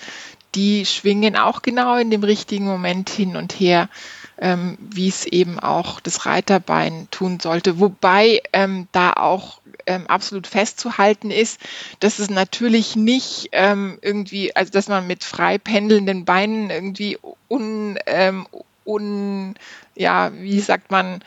Die 0.54 0.86
schwingen 0.86 1.36
auch 1.36 1.60
genau 1.60 1.96
in 1.96 2.10
dem 2.10 2.24
richtigen 2.24 2.64
Moment 2.64 3.10
hin 3.10 3.36
und 3.36 3.52
her 3.52 3.88
ähm, 4.38 4.76
wie 4.80 5.08
es 5.08 5.26
eben 5.26 5.58
auch 5.58 6.00
das 6.00 6.26
Reiterbein 6.26 7.08
tun 7.10 7.40
sollte. 7.40 7.80
Wobei 7.80 8.42
ähm, 8.52 8.88
da 8.92 9.12
auch 9.12 9.60
ähm, 9.86 10.06
absolut 10.06 10.46
festzuhalten 10.46 11.30
ist, 11.30 11.60
dass 12.00 12.18
es 12.18 12.30
natürlich 12.30 12.96
nicht 12.96 13.48
ähm, 13.52 13.98
irgendwie, 14.02 14.54
also 14.54 14.70
dass 14.72 14.88
man 14.88 15.06
mit 15.06 15.24
frei 15.24 15.58
pendelnden 15.58 16.24
Beinen 16.24 16.70
irgendwie 16.70 17.18
un, 17.48 17.98
ähm, 18.06 18.46
un 18.84 19.54
ja, 19.94 20.32
wie 20.34 20.60
sagt 20.60 20.90
man, 20.90 21.22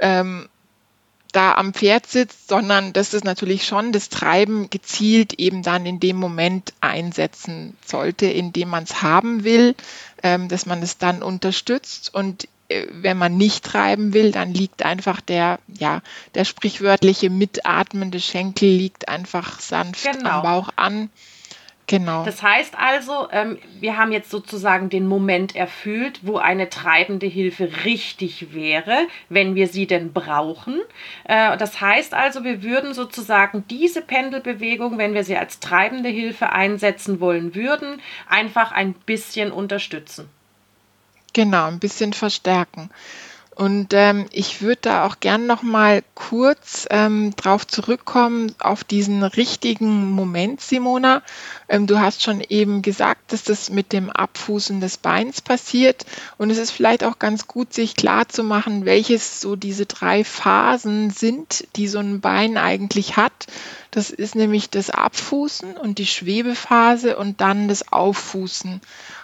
ähm, 0.00 0.48
da 1.34 1.54
am 1.54 1.74
Pferd 1.74 2.06
sitzt, 2.06 2.48
sondern 2.48 2.92
dass 2.92 3.12
es 3.12 3.24
natürlich 3.24 3.66
schon 3.66 3.92
das 3.92 4.08
Treiben 4.08 4.70
gezielt 4.70 5.34
eben 5.34 5.62
dann 5.62 5.84
in 5.84 6.00
dem 6.00 6.16
Moment 6.16 6.72
einsetzen 6.80 7.76
sollte, 7.84 8.26
in 8.26 8.52
dem 8.52 8.68
man 8.68 8.84
es 8.84 9.02
haben 9.02 9.44
will, 9.44 9.74
ähm, 10.22 10.48
dass 10.48 10.66
man 10.66 10.82
es 10.82 10.96
dann 10.98 11.22
unterstützt 11.22 12.14
und 12.14 12.48
äh, 12.68 12.86
wenn 12.90 13.18
man 13.18 13.36
nicht 13.36 13.64
treiben 13.64 14.14
will, 14.14 14.30
dann 14.32 14.54
liegt 14.54 14.84
einfach 14.84 15.20
der, 15.20 15.58
ja, 15.78 16.02
der 16.34 16.44
sprichwörtliche 16.44 17.30
mitatmende 17.30 18.20
Schenkel 18.20 18.68
liegt 18.68 19.08
einfach 19.08 19.60
sanft 19.60 20.04
genau. 20.04 20.30
am 20.30 20.42
Bauch 20.42 20.68
an. 20.76 21.10
Genau. 21.86 22.24
Das 22.24 22.42
heißt 22.42 22.74
also, 22.78 23.28
ähm, 23.30 23.58
wir 23.78 23.98
haben 23.98 24.10
jetzt 24.10 24.30
sozusagen 24.30 24.88
den 24.88 25.06
Moment 25.06 25.54
erfüllt, 25.54 26.20
wo 26.22 26.38
eine 26.38 26.70
treibende 26.70 27.26
Hilfe 27.26 27.84
richtig 27.84 28.54
wäre, 28.54 29.06
wenn 29.28 29.54
wir 29.54 29.68
sie 29.68 29.86
denn 29.86 30.12
brauchen. 30.14 30.80
Äh, 31.24 31.58
das 31.58 31.82
heißt 31.82 32.14
also, 32.14 32.42
wir 32.42 32.62
würden 32.62 32.94
sozusagen 32.94 33.64
diese 33.68 34.00
Pendelbewegung, 34.00 34.96
wenn 34.96 35.12
wir 35.12 35.24
sie 35.24 35.36
als 35.36 35.60
treibende 35.60 36.08
Hilfe 36.08 36.52
einsetzen 36.52 37.20
wollen 37.20 37.54
würden, 37.54 38.00
einfach 38.28 38.72
ein 38.72 38.94
bisschen 38.94 39.52
unterstützen. 39.52 40.30
Genau, 41.34 41.66
ein 41.66 41.80
bisschen 41.80 42.14
verstärken. 42.14 42.88
Und 43.56 43.94
ähm, 43.94 44.26
ich 44.32 44.62
würde 44.62 44.80
da 44.82 45.06
auch 45.06 45.20
gern 45.20 45.46
noch 45.46 45.62
mal 45.62 46.02
kurz 46.14 46.86
ähm, 46.90 47.34
drauf 47.36 47.66
zurückkommen 47.66 48.54
auf 48.58 48.82
diesen 48.82 49.22
richtigen 49.22 50.10
Moment, 50.10 50.60
Simona. 50.60 51.22
Ähm, 51.68 51.86
du 51.86 52.00
hast 52.00 52.22
schon 52.22 52.40
eben 52.40 52.82
gesagt, 52.82 53.32
dass 53.32 53.44
das 53.44 53.70
mit 53.70 53.92
dem 53.92 54.10
Abfußen 54.10 54.80
des 54.80 54.98
Beins 54.98 55.40
passiert. 55.40 56.04
Und 56.38 56.50
es 56.50 56.58
ist 56.58 56.70
vielleicht 56.70 57.04
auch 57.04 57.18
ganz 57.18 57.46
gut, 57.46 57.72
sich 57.72 57.96
klar 57.96 58.28
zu 58.28 58.42
machen, 58.42 58.84
welches 58.84 59.40
so 59.40 59.56
diese 59.56 59.86
drei 59.86 60.24
Phasen 60.24 61.10
sind, 61.10 61.66
die 61.76 61.88
so 61.88 61.98
ein 61.98 62.20
Bein 62.20 62.56
eigentlich 62.56 63.16
hat. 63.16 63.46
Das 63.90 64.10
ist 64.10 64.34
nämlich 64.34 64.70
das 64.70 64.90
Abfußen 64.90 65.76
und 65.76 65.98
die 65.98 66.06
Schwebephase 66.06 67.16
und 67.16 67.40
dann 67.40 67.68
das 67.68 67.92
Auffußen. 67.92 68.80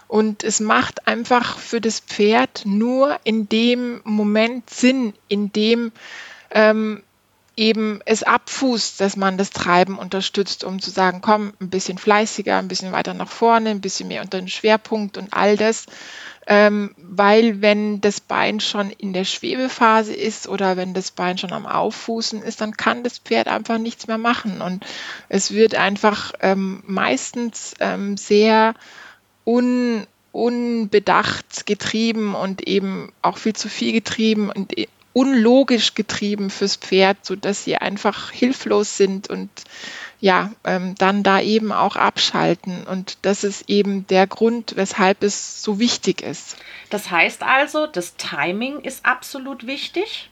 Und 0.06 0.42
es 0.42 0.60
macht 0.60 1.06
einfach 1.06 1.58
für 1.58 1.80
das 1.80 2.00
Pferd 2.00 2.62
nur 2.64 3.18
in 3.24 3.48
dem 3.48 4.00
Moment 4.04 4.68
Sinn, 4.68 5.14
in 5.28 5.52
dem 5.52 5.92
ähm, 6.50 7.02
eben 7.60 8.00
es 8.06 8.22
abfußt, 8.22 9.02
dass 9.02 9.16
man 9.16 9.36
das 9.36 9.50
Treiben 9.50 9.98
unterstützt, 9.98 10.64
um 10.64 10.80
zu 10.80 10.88
sagen, 10.88 11.20
komm, 11.20 11.52
ein 11.60 11.68
bisschen 11.68 11.98
fleißiger, 11.98 12.56
ein 12.56 12.68
bisschen 12.68 12.90
weiter 12.92 13.12
nach 13.12 13.28
vorne, 13.28 13.68
ein 13.68 13.82
bisschen 13.82 14.08
mehr 14.08 14.22
unter 14.22 14.38
den 14.38 14.48
Schwerpunkt 14.48 15.18
und 15.18 15.34
all 15.34 15.58
das. 15.58 15.84
Ähm, 16.46 16.94
weil 16.96 17.60
wenn 17.60 18.00
das 18.00 18.20
Bein 18.20 18.60
schon 18.60 18.88
in 18.88 19.12
der 19.12 19.26
Schwebephase 19.26 20.14
ist 20.14 20.48
oder 20.48 20.78
wenn 20.78 20.94
das 20.94 21.10
Bein 21.10 21.36
schon 21.36 21.52
am 21.52 21.66
Auffußen 21.66 22.42
ist, 22.42 22.62
dann 22.62 22.78
kann 22.78 23.04
das 23.04 23.18
Pferd 23.18 23.46
einfach 23.46 23.76
nichts 23.76 24.06
mehr 24.06 24.16
machen. 24.16 24.62
Und 24.62 24.86
es 25.28 25.50
wird 25.50 25.74
einfach 25.74 26.32
ähm, 26.40 26.82
meistens 26.86 27.74
ähm, 27.78 28.16
sehr 28.16 28.74
un, 29.44 30.06
unbedacht 30.32 31.66
getrieben 31.66 32.34
und 32.34 32.66
eben 32.66 33.12
auch 33.20 33.36
viel 33.36 33.54
zu 33.54 33.68
viel 33.68 33.92
getrieben 33.92 34.48
und 34.50 34.78
e, 34.78 34.88
unlogisch 35.12 35.94
getrieben 35.94 36.50
fürs 36.50 36.76
Pferd, 36.76 37.24
sodass 37.24 37.64
sie 37.64 37.76
einfach 37.76 38.30
hilflos 38.30 38.96
sind 38.96 39.28
und 39.28 39.50
ja, 40.20 40.52
ähm, 40.64 40.94
dann 40.96 41.22
da 41.22 41.40
eben 41.40 41.72
auch 41.72 41.96
abschalten. 41.96 42.84
Und 42.84 43.18
das 43.22 43.42
ist 43.42 43.70
eben 43.70 44.06
der 44.08 44.26
Grund, 44.26 44.76
weshalb 44.76 45.22
es 45.22 45.62
so 45.62 45.78
wichtig 45.78 46.20
ist. 46.22 46.56
Das 46.90 47.10
heißt 47.10 47.42
also, 47.42 47.86
das 47.86 48.16
Timing 48.16 48.80
ist 48.80 49.06
absolut 49.06 49.66
wichtig 49.66 50.30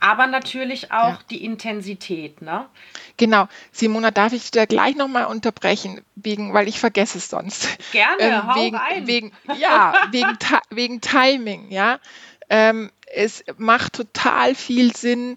aber 0.00 0.26
natürlich 0.26 0.90
auch 0.90 1.10
ja. 1.10 1.18
die 1.30 1.44
Intensität. 1.44 2.40
Ne? 2.40 2.66
Genau. 3.18 3.48
Simona, 3.70 4.10
darf 4.10 4.32
ich 4.32 4.50
da 4.50 4.64
gleich 4.64 4.96
nochmal 4.96 5.26
unterbrechen, 5.26 6.00
wegen, 6.16 6.54
weil 6.54 6.68
ich 6.68 6.80
vergesse 6.80 7.18
es 7.18 7.28
sonst. 7.28 7.68
Gerne, 7.92 8.16
ähm, 8.18 8.46
hau 8.46 8.54
wegen, 8.56 8.76
rein. 8.76 9.06
Wegen, 9.06 9.32
ja, 9.58 9.92
wegen, 10.10 10.38
wegen 10.70 11.00
Timing, 11.00 11.70
ja. 11.70 12.00
Ähm, 12.48 12.90
es 13.10 13.44
macht 13.58 13.94
total 13.94 14.54
viel 14.54 14.94
Sinn, 14.96 15.36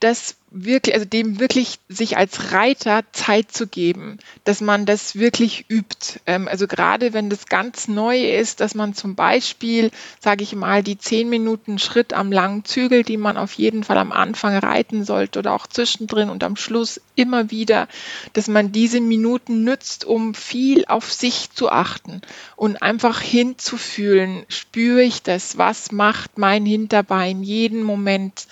das 0.00 0.36
wirklich, 0.54 0.94
also 0.94 1.04
dem 1.04 1.40
wirklich 1.40 1.80
sich 1.88 2.16
als 2.16 2.52
Reiter 2.52 3.02
Zeit 3.12 3.50
zu 3.50 3.66
geben, 3.66 4.18
dass 4.44 4.60
man 4.60 4.86
das 4.86 5.16
wirklich 5.16 5.66
übt. 5.68 6.20
Ähm, 6.26 6.46
also 6.46 6.68
gerade 6.68 7.12
wenn 7.12 7.28
das 7.28 7.46
ganz 7.46 7.88
neu 7.88 8.30
ist, 8.30 8.60
dass 8.60 8.74
man 8.74 8.94
zum 8.94 9.16
Beispiel, 9.16 9.90
sage 10.20 10.44
ich 10.44 10.54
mal, 10.54 10.82
die 10.84 10.96
zehn 10.96 11.28
Minuten 11.28 11.78
Schritt 11.78 12.12
am 12.12 12.30
langen 12.30 12.64
Zügel, 12.64 13.02
die 13.02 13.16
man 13.16 13.36
auf 13.36 13.54
jeden 13.54 13.82
Fall 13.82 13.98
am 13.98 14.12
Anfang 14.12 14.56
reiten 14.56 15.04
sollte 15.04 15.40
oder 15.40 15.52
auch 15.52 15.66
zwischendrin 15.66 16.30
und 16.30 16.44
am 16.44 16.56
Schluss 16.56 17.00
immer 17.16 17.50
wieder, 17.50 17.88
dass 18.32 18.46
man 18.46 18.70
diese 18.70 19.00
Minuten 19.00 19.64
nützt, 19.64 20.04
um 20.04 20.34
viel 20.34 20.84
auf 20.86 21.12
sich 21.12 21.50
zu 21.52 21.70
achten 21.70 22.22
und 22.54 22.80
einfach 22.80 23.20
hinzufühlen, 23.20 24.44
spüre 24.48 25.02
ich 25.02 25.22
das, 25.22 25.58
was 25.58 25.90
macht 25.90 26.38
mein 26.38 26.64
Hinterbein 26.64 27.42
jeden 27.42 27.82
Moment. 27.82 28.46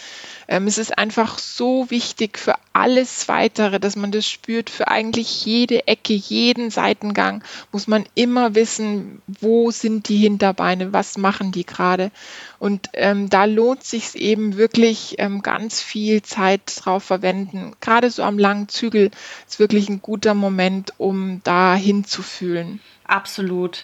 Ähm, 0.49 0.67
es 0.67 0.79
ist 0.79 0.99
einfach 0.99 1.39
so 1.39 1.91
wichtig 1.93 2.39
für 2.39 2.55
alles 2.73 3.29
weitere, 3.29 3.79
dass 3.79 3.95
man 3.95 4.11
das 4.11 4.27
spürt, 4.27 4.71
für 4.71 4.89
eigentlich 4.89 5.45
jede 5.45 5.87
Ecke, 5.87 6.15
jeden 6.15 6.71
Seitengang 6.71 7.45
muss 7.71 7.87
man 7.87 8.07
immer 8.17 8.57
wissen, 8.57 9.23
wo 9.27 9.71
sind 9.71 10.09
die 10.09 10.17
Hinterbeine, 10.17 10.93
was 10.93 11.19
machen 11.19 11.53
die 11.53 11.65
gerade. 11.65 12.11
Und 12.59 12.89
ähm, 12.95 13.29
da 13.29 13.45
lohnt 13.45 13.85
sich 13.85 14.17
eben 14.17 14.57
wirklich 14.57 15.17
ähm, 15.19 15.43
ganz 15.43 15.81
viel 15.81 16.23
Zeit 16.23 16.63
drauf 16.77 17.05
verwenden. 17.05 17.77
Gerade 17.81 18.11
so 18.11 18.23
am 18.23 18.39
langen 18.39 18.69
Zügel 18.69 19.11
ist 19.47 19.61
wirklich 19.61 19.89
ein 19.89 20.01
guter 20.03 20.35
Moment, 20.35 20.95
um 20.97 21.43
da 21.45 21.75
hinzufühlen. 21.75 22.81
Absolut. 23.05 23.83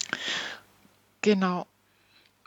Genau. 1.21 1.67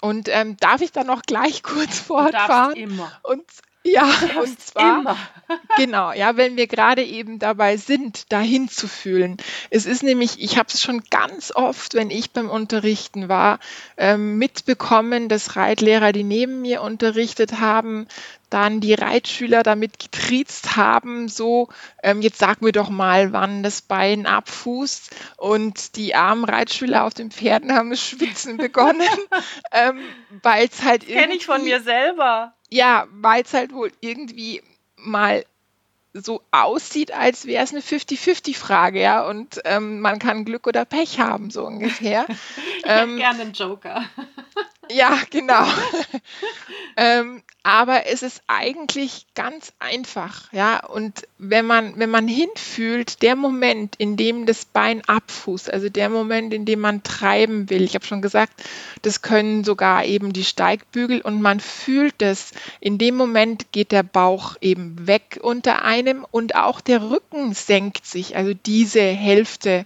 Und 0.01 0.27
ähm, 0.29 0.57
darf 0.57 0.81
ich 0.81 0.91
dann 0.91 1.05
noch 1.05 1.21
gleich 1.21 1.61
kurz 1.61 1.99
fortfahren? 1.99 2.75
immer. 2.75 3.11
Und 3.21 3.43
Ja, 3.83 4.05
und 4.39 4.59
zwar 4.59 4.99
immer. 4.99 5.17
genau, 5.77 6.11
ja, 6.11 6.37
wenn 6.37 6.55
wir 6.55 6.67
gerade 6.67 7.03
eben 7.03 7.39
dabei 7.39 7.77
sind, 7.77 8.31
dahin 8.31 8.69
zu 8.69 8.87
fühlen. 8.87 9.37
Es 9.71 9.85
ist 9.85 10.03
nämlich, 10.03 10.39
ich 10.39 10.57
habe 10.57 10.69
es 10.71 10.81
schon 10.81 11.01
ganz 11.09 11.51
oft, 11.53 11.95
wenn 11.95 12.11
ich 12.11 12.31
beim 12.31 12.49
Unterrichten 12.49 13.27
war, 13.27 13.59
ähm, 13.97 14.37
mitbekommen, 14.37 15.29
dass 15.29 15.55
Reitlehrer, 15.55 16.11
die 16.11 16.23
neben 16.23 16.61
mir 16.61 16.81
unterrichtet 16.83 17.59
haben, 17.59 18.07
dann 18.51 18.81
die 18.81 18.93
Reitschüler 18.93 19.63
damit 19.63 19.97
getriezt 19.97 20.75
haben, 20.75 21.27
so, 21.27 21.69
ähm, 22.03 22.21
jetzt 22.21 22.37
sag 22.37 22.61
mir 22.61 22.73
doch 22.73 22.89
mal, 22.89 23.33
wann 23.33 23.63
das 23.63 23.81
Bein 23.81 24.27
abfußt. 24.27 25.15
Und 25.37 25.95
die 25.95 26.13
armen 26.13 26.43
Reitschüler 26.43 27.05
auf 27.05 27.13
den 27.13 27.31
Pferden 27.31 27.73
haben 27.73 27.89
das 27.89 28.01
Schwitzen 28.01 28.57
begonnen, 28.57 29.07
ähm, 29.71 30.01
weil 30.43 30.67
es 30.67 30.83
halt 30.83 31.03
irgendwie. 31.03 31.19
Kenne 31.19 31.33
ich 31.35 31.45
von 31.45 31.63
mir 31.63 31.81
selber. 31.81 32.53
Ja, 32.71 33.07
weil 33.11 33.43
es 33.43 33.53
halt 33.53 33.73
wohl 33.73 33.91
irgendwie 33.99 34.61
mal 34.95 35.45
so 36.13 36.41
aussieht, 36.51 37.11
als 37.11 37.45
wäre 37.45 37.63
es 37.63 37.71
eine 37.71 37.81
50-50-Frage, 37.81 39.01
ja, 39.01 39.25
und 39.25 39.61
ähm, 39.65 40.01
man 40.01 40.19
kann 40.19 40.45
Glück 40.45 40.67
oder 40.67 40.85
Pech 40.85 41.19
haben, 41.19 41.51
so 41.51 41.65
ungefähr. 41.65 42.25
ich 42.77 42.83
ähm, 42.85 43.09
hätte 43.09 43.15
gerne 43.15 43.41
einen 43.41 43.53
Joker. 43.53 44.03
ja, 44.89 45.19
genau. 45.29 45.65
ähm, 46.97 47.43
aber 47.63 48.07
es 48.07 48.23
ist 48.23 48.41
eigentlich 48.47 49.27
ganz 49.35 49.71
einfach, 49.77 50.51
ja. 50.51 50.83
Und 50.83 51.27
wenn 51.37 51.65
man, 51.65 51.93
wenn 51.97 52.09
man 52.09 52.27
hinfühlt, 52.27 53.21
der 53.21 53.35
Moment, 53.35 53.95
in 53.97 54.17
dem 54.17 54.47
das 54.47 54.65
Bein 54.65 55.03
abfußt, 55.05 55.71
also 55.71 55.87
der 55.87 56.09
Moment, 56.09 56.55
in 56.55 56.65
dem 56.65 56.79
man 56.79 57.03
treiben 57.03 57.69
will, 57.69 57.83
ich 57.83 57.93
habe 57.93 58.05
schon 58.05 58.23
gesagt, 58.23 58.53
das 59.03 59.21
können 59.21 59.63
sogar 59.63 60.05
eben 60.05 60.33
die 60.33 60.43
Steigbügel 60.43 61.21
und 61.21 61.41
man 61.41 61.59
fühlt 61.59 62.21
es, 62.23 62.51
in 62.79 62.97
dem 62.97 63.15
Moment 63.15 63.71
geht 63.71 63.91
der 63.91 64.03
Bauch 64.03 64.55
eben 64.59 65.05
weg 65.05 65.39
unter 65.41 65.85
einem 65.85 66.25
und 66.31 66.55
auch 66.55 66.81
der 66.81 67.11
Rücken 67.11 67.53
senkt 67.53 68.07
sich, 68.07 68.35
also 68.35 68.53
diese 68.55 69.01
Hälfte. 69.01 69.85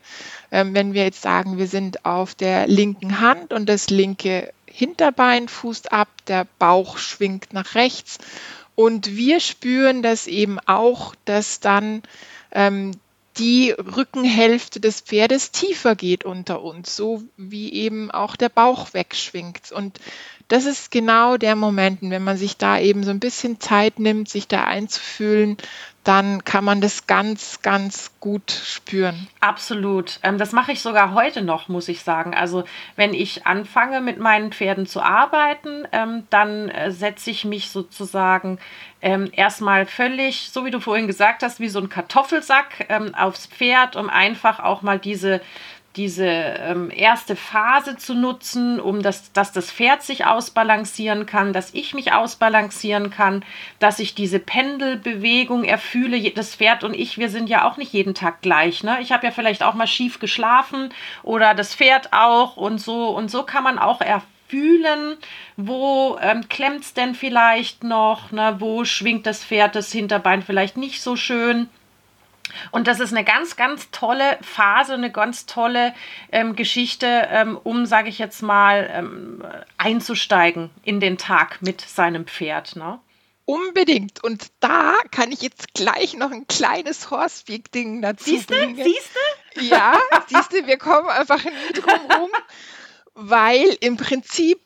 Ähm, 0.51 0.73
wenn 0.73 0.93
wir 0.93 1.03
jetzt 1.03 1.21
sagen, 1.21 1.57
wir 1.57 1.67
sind 1.67 2.05
auf 2.05 2.35
der 2.35 2.67
linken 2.67 3.19
Hand 3.19 3.51
und 3.51 3.67
das 3.67 3.89
linke 3.89 4.53
Hinterbein 4.77 5.47
fußt 5.47 5.93
ab, 5.93 6.09
der 6.27 6.45
Bauch 6.59 6.97
schwingt 6.97 7.53
nach 7.53 7.75
rechts. 7.75 8.17
Und 8.75 9.15
wir 9.15 9.39
spüren 9.39 10.03
das 10.03 10.27
eben 10.27 10.59
auch, 10.59 11.15
dass 11.23 11.61
dann 11.61 12.03
ähm, 12.51 12.91
die 13.37 13.71
Rückenhälfte 13.71 14.81
des 14.81 14.99
Pferdes 14.99 15.51
tiefer 15.51 15.95
geht 15.95 16.25
unter 16.25 16.61
uns, 16.61 16.93
so 16.93 17.23
wie 17.37 17.71
eben 17.71 18.11
auch 18.11 18.35
der 18.35 18.49
Bauch 18.49 18.93
wegschwingt. 18.93 19.71
Und 19.71 20.01
das 20.49 20.65
ist 20.65 20.91
genau 20.91 21.37
der 21.37 21.55
Moment, 21.55 21.99
wenn 22.01 22.23
man 22.25 22.35
sich 22.35 22.57
da 22.57 22.77
eben 22.77 23.05
so 23.05 23.11
ein 23.11 23.21
bisschen 23.21 23.61
Zeit 23.61 23.99
nimmt, 23.99 24.27
sich 24.27 24.49
da 24.49 24.65
einzufühlen, 24.65 25.55
dann 26.05 26.45
kann 26.45 26.63
man 26.63 26.81
das 26.81 27.07
ganz, 27.07 27.61
ganz 27.63 28.11
gut 28.19 28.51
spüren. 28.51 29.27
Absolut. 29.41 30.19
Ähm, 30.23 30.37
das 30.37 30.51
mache 30.51 30.71
ich 30.71 30.81
sogar 30.81 31.13
heute 31.13 31.41
noch, 31.41 31.67
muss 31.67 31.89
ich 31.89 32.01
sagen. 32.01 32.33
Also 32.33 32.63
wenn 32.95 33.13
ich 33.13 33.45
anfange 33.45 34.01
mit 34.01 34.19
meinen 34.19 34.53
Pferden 34.53 34.85
zu 34.85 35.01
arbeiten, 35.01 35.87
ähm, 35.91 36.27
dann 36.29 36.69
äh, 36.69 36.91
setze 36.91 37.31
ich 37.31 37.43
mich 37.43 37.71
sozusagen 37.71 38.59
ähm, 39.01 39.29
erstmal 39.31 39.87
völlig, 39.87 40.51
so 40.51 40.63
wie 40.63 40.71
du 40.71 40.79
vorhin 40.79 41.07
gesagt 41.07 41.41
hast, 41.43 41.59
wie 41.59 41.69
so 41.69 41.79
ein 41.79 41.89
Kartoffelsack 41.89 42.87
aufs 43.17 43.47
Pferd, 43.47 43.95
um 43.95 44.09
einfach 44.09 44.59
auch 44.59 44.81
mal 44.81 44.99
diese 44.99 45.41
diese 45.95 46.25
ähm, 46.25 46.91
erste 46.91 47.35
Phase 47.35 47.95
zu 47.95 48.15
nutzen, 48.15 48.79
um 48.79 49.01
das, 49.01 49.31
dass 49.31 49.51
das 49.51 49.71
Pferd 49.71 50.03
sich 50.03 50.25
ausbalancieren 50.25 51.25
kann, 51.25 51.53
dass 51.53 51.73
ich 51.73 51.93
mich 51.93 52.11
ausbalancieren 52.11 53.11
kann, 53.11 53.45
dass 53.79 53.99
ich 53.99 54.13
diese 54.13 54.39
Pendelbewegung 54.39 55.63
erfühle. 55.63 56.31
Das 56.31 56.55
Pferd 56.55 56.83
und 56.83 56.93
ich, 56.93 57.17
wir 57.17 57.29
sind 57.29 57.49
ja 57.49 57.65
auch 57.65 57.77
nicht 57.77 57.93
jeden 57.93 58.13
Tag 58.13 58.41
gleich. 58.41 58.83
Ne? 58.83 58.97
Ich 59.01 59.11
habe 59.11 59.25
ja 59.25 59.31
vielleicht 59.31 59.63
auch 59.63 59.73
mal 59.73 59.87
schief 59.87 60.19
geschlafen 60.19 60.89
oder 61.23 61.53
das 61.53 61.73
Pferd 61.73 62.11
auch 62.11 62.57
und 62.57 62.79
so. 62.79 63.09
Und 63.09 63.31
so 63.31 63.43
kann 63.43 63.63
man 63.63 63.79
auch 63.79 64.01
erfühlen, 64.01 65.17
wo 65.55 66.17
ähm, 66.21 66.49
klemmt 66.49 66.81
es 66.81 66.93
denn 66.93 67.15
vielleicht 67.15 67.83
noch, 67.85 68.31
ne? 68.31 68.55
wo 68.59 68.83
schwingt 68.83 69.25
das 69.25 69.45
Pferd 69.45 69.75
das 69.75 69.91
Hinterbein 69.93 70.41
vielleicht 70.41 70.75
nicht 70.75 71.01
so 71.01 71.15
schön. 71.15 71.69
Und 72.71 72.87
das 72.87 72.99
ist 72.99 73.13
eine 73.13 73.23
ganz, 73.23 73.55
ganz 73.55 73.89
tolle 73.91 74.37
Phase, 74.41 74.93
eine 74.93 75.11
ganz 75.11 75.45
tolle 75.45 75.93
ähm, 76.31 76.55
Geschichte, 76.55 77.27
ähm, 77.29 77.57
um, 77.63 77.85
sage 77.85 78.09
ich 78.09 78.19
jetzt 78.19 78.41
mal, 78.41 78.89
ähm, 78.91 79.43
einzusteigen 79.77 80.69
in 80.83 80.99
den 80.99 81.17
Tag 81.17 81.61
mit 81.61 81.81
seinem 81.81 82.25
Pferd. 82.25 82.75
Ne? 82.75 82.99
Unbedingt. 83.45 84.23
Und 84.23 84.47
da 84.59 84.95
kann 85.11 85.31
ich 85.31 85.41
jetzt 85.41 85.73
gleich 85.73 86.15
noch 86.15 86.31
ein 86.31 86.47
kleines 86.47 87.11
Horsepeak-Ding 87.11 88.01
dazu 88.01 88.25
siehste? 88.25 88.55
bringen. 88.55 88.75
Siehste? 88.75 89.19
Ja, 89.61 89.97
siehste, 90.27 90.67
wir 90.67 90.77
kommen 90.77 91.07
einfach 91.09 91.43
nie 91.43 91.73
drum 91.73 92.11
rum, 92.11 92.29
weil 93.13 93.77
im 93.79 93.97
Prinzip 93.97 94.59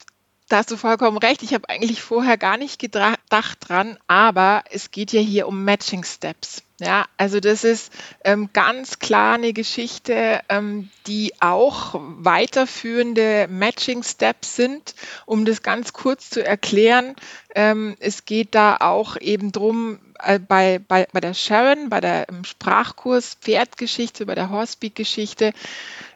da 0.49 0.57
hast 0.57 0.71
du 0.71 0.77
vollkommen 0.77 1.19
recht. 1.19 1.43
Ich 1.43 1.53
habe 1.53 1.69
eigentlich 1.69 2.01
vorher 2.01 2.35
gar 2.35 2.57
nicht 2.57 2.79
gedacht 2.79 3.19
dran, 3.59 3.99
aber 4.07 4.63
es 4.71 4.89
geht 4.89 5.13
ja 5.13 5.21
hier 5.21 5.47
um 5.47 5.63
Matching 5.63 6.03
Steps. 6.03 6.63
Ja, 6.79 7.05
also 7.17 7.41
das 7.41 7.65
ist 7.65 7.91
ähm, 8.23 8.49
ganz 8.53 8.99
klar 8.99 9.35
eine 9.35 9.51
Geschichte, 9.51 10.39
ähm, 10.47 10.89
die 11.07 11.33
auch 11.41 11.95
weiterführende 11.99 13.47
Matching 13.49 14.01
Steps 14.03 14.55
sind. 14.55 14.95
Um 15.25 15.43
das 15.43 15.61
ganz 15.61 15.91
kurz 15.91 16.29
zu 16.29 16.45
erklären, 16.45 17.15
ähm, 17.53 17.97
es 17.99 18.25
geht 18.25 18.55
da 18.55 18.77
auch 18.77 19.17
eben 19.19 19.51
drum, 19.51 19.99
äh, 20.21 20.39
bei, 20.39 20.79
bei, 20.79 21.07
bei 21.11 21.19
der 21.19 21.33
Sharon, 21.33 21.89
bei 21.89 22.01
der 22.01 22.29
im 22.29 22.43
Sprachkurs 22.43 23.37
Pferdgeschichte, 23.41 24.25
bei 24.25 24.35
der 24.35 24.49
Horsepeak-Geschichte, 24.49 25.53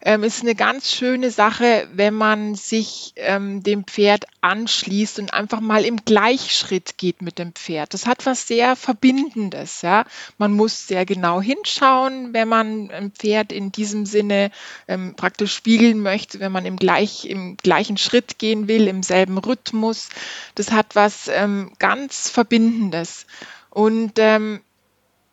ähm, 0.01 0.23
ist 0.23 0.41
eine 0.41 0.55
ganz 0.55 0.91
schöne 0.91 1.31
Sache, 1.31 1.87
wenn 1.93 2.13
man 2.13 2.55
sich 2.55 3.13
ähm, 3.15 3.63
dem 3.63 3.85
Pferd 3.85 4.25
anschließt 4.41 5.19
und 5.19 5.33
einfach 5.33 5.61
mal 5.61 5.85
im 5.85 6.03
Gleichschritt 6.03 6.97
geht 6.97 7.21
mit 7.21 7.39
dem 7.39 7.53
Pferd. 7.53 7.93
Das 7.93 8.05
hat 8.05 8.25
was 8.25 8.47
sehr 8.47 8.75
Verbindendes. 8.75 9.81
Ja? 9.81 10.05
Man 10.37 10.52
muss 10.53 10.87
sehr 10.87 11.05
genau 11.05 11.41
hinschauen, 11.41 12.33
wenn 12.33 12.47
man 12.47 12.89
ein 12.91 13.11
Pferd 13.11 13.51
in 13.51 13.71
diesem 13.71 14.05
Sinne 14.05 14.51
ähm, 14.87 15.15
praktisch 15.15 15.53
spiegeln 15.53 15.99
möchte, 15.99 16.39
wenn 16.39 16.51
man 16.51 16.65
im, 16.65 16.77
gleich, 16.77 17.25
im 17.25 17.57
gleichen 17.57 17.97
Schritt 17.97 18.39
gehen 18.39 18.67
will, 18.67 18.87
im 18.87 19.03
selben 19.03 19.37
Rhythmus. 19.37 20.09
Das 20.55 20.71
hat 20.71 20.95
was 20.95 21.27
ähm, 21.27 21.73
ganz 21.79 22.29
Verbindendes. 22.29 23.25
Und 23.69 24.13
ähm, 24.17 24.61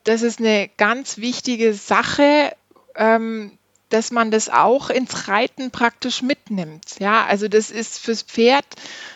das 0.04 0.22
ist 0.22 0.40
eine 0.40 0.70
ganz 0.76 1.18
wichtige 1.18 1.74
Sache, 1.74 2.52
ähm, 2.96 3.52
dass 3.90 4.12
man 4.12 4.30
das 4.30 4.48
auch 4.48 4.88
ins 4.88 5.28
Reiten 5.28 5.70
praktisch 5.70 6.22
mitnimmt. 6.22 7.00
Ja, 7.00 7.26
also 7.26 7.48
das 7.48 7.70
ist 7.70 7.98
fürs 7.98 8.22
Pferd 8.22 8.64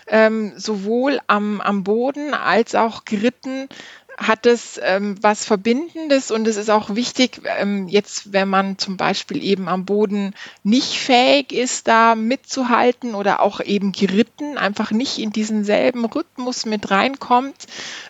ähm, 0.07 0.53
sowohl 0.57 1.21
am, 1.27 1.61
am 1.61 1.85
Boden 1.85 2.35
als 2.35 2.75
auch 2.75 3.05
geritten 3.05 3.69
hat 4.17 4.47
es 4.47 4.81
ähm, 4.83 5.17
was 5.21 5.45
Verbindendes 5.45 6.31
und 6.31 6.47
es 6.47 6.57
ist 6.57 6.71
auch 6.71 6.95
wichtig, 6.95 7.43
ähm, 7.59 7.89
jetzt 7.89 8.33
wenn 8.33 8.49
man 8.49 8.79
zum 8.79 8.97
Beispiel 8.97 9.43
eben 9.43 9.69
am 9.69 9.85
Boden 9.85 10.35
nicht 10.63 10.99
fähig 10.99 11.53
ist, 11.53 11.89
da 11.89 12.15
mitzuhalten 12.15 13.15
oder 13.15 13.41
auch 13.41 13.61
eben 13.61 13.93
geritten, 13.93 14.59
einfach 14.59 14.91
nicht 14.91 15.19
in 15.19 15.31
diesen 15.31 15.65
selben 15.65 16.05
Rhythmus 16.05 16.67
mit 16.67 16.91
reinkommt. 16.91 17.67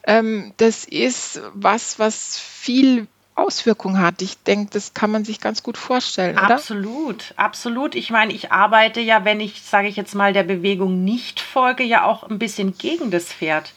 Ähm, 0.06 0.52
das 0.58 0.84
ist 0.84 1.40
was, 1.54 1.98
was 1.98 2.38
viel 2.38 3.06
Auswirkungen 3.36 4.00
hat. 4.00 4.22
Ich 4.22 4.38
denke, 4.38 4.70
das 4.72 4.94
kann 4.94 5.10
man 5.10 5.24
sich 5.24 5.40
ganz 5.40 5.62
gut 5.62 5.76
vorstellen, 5.76 6.38
oder? 6.38 6.54
Absolut, 6.54 7.34
absolut. 7.36 7.94
Ich 7.94 8.10
meine, 8.10 8.32
ich 8.32 8.52
arbeite 8.52 9.00
ja, 9.00 9.24
wenn 9.24 9.40
ich, 9.40 9.62
sage 9.62 9.88
ich 9.88 9.96
jetzt 9.96 10.14
mal, 10.14 10.32
der 10.32 10.44
Bewegung 10.44 11.02
nicht 11.02 11.40
folge, 11.40 11.82
ja 11.82 12.04
auch 12.04 12.24
ein 12.24 12.38
bisschen 12.38 12.78
gegen 12.78 13.10
das 13.10 13.32
Pferd. 13.32 13.72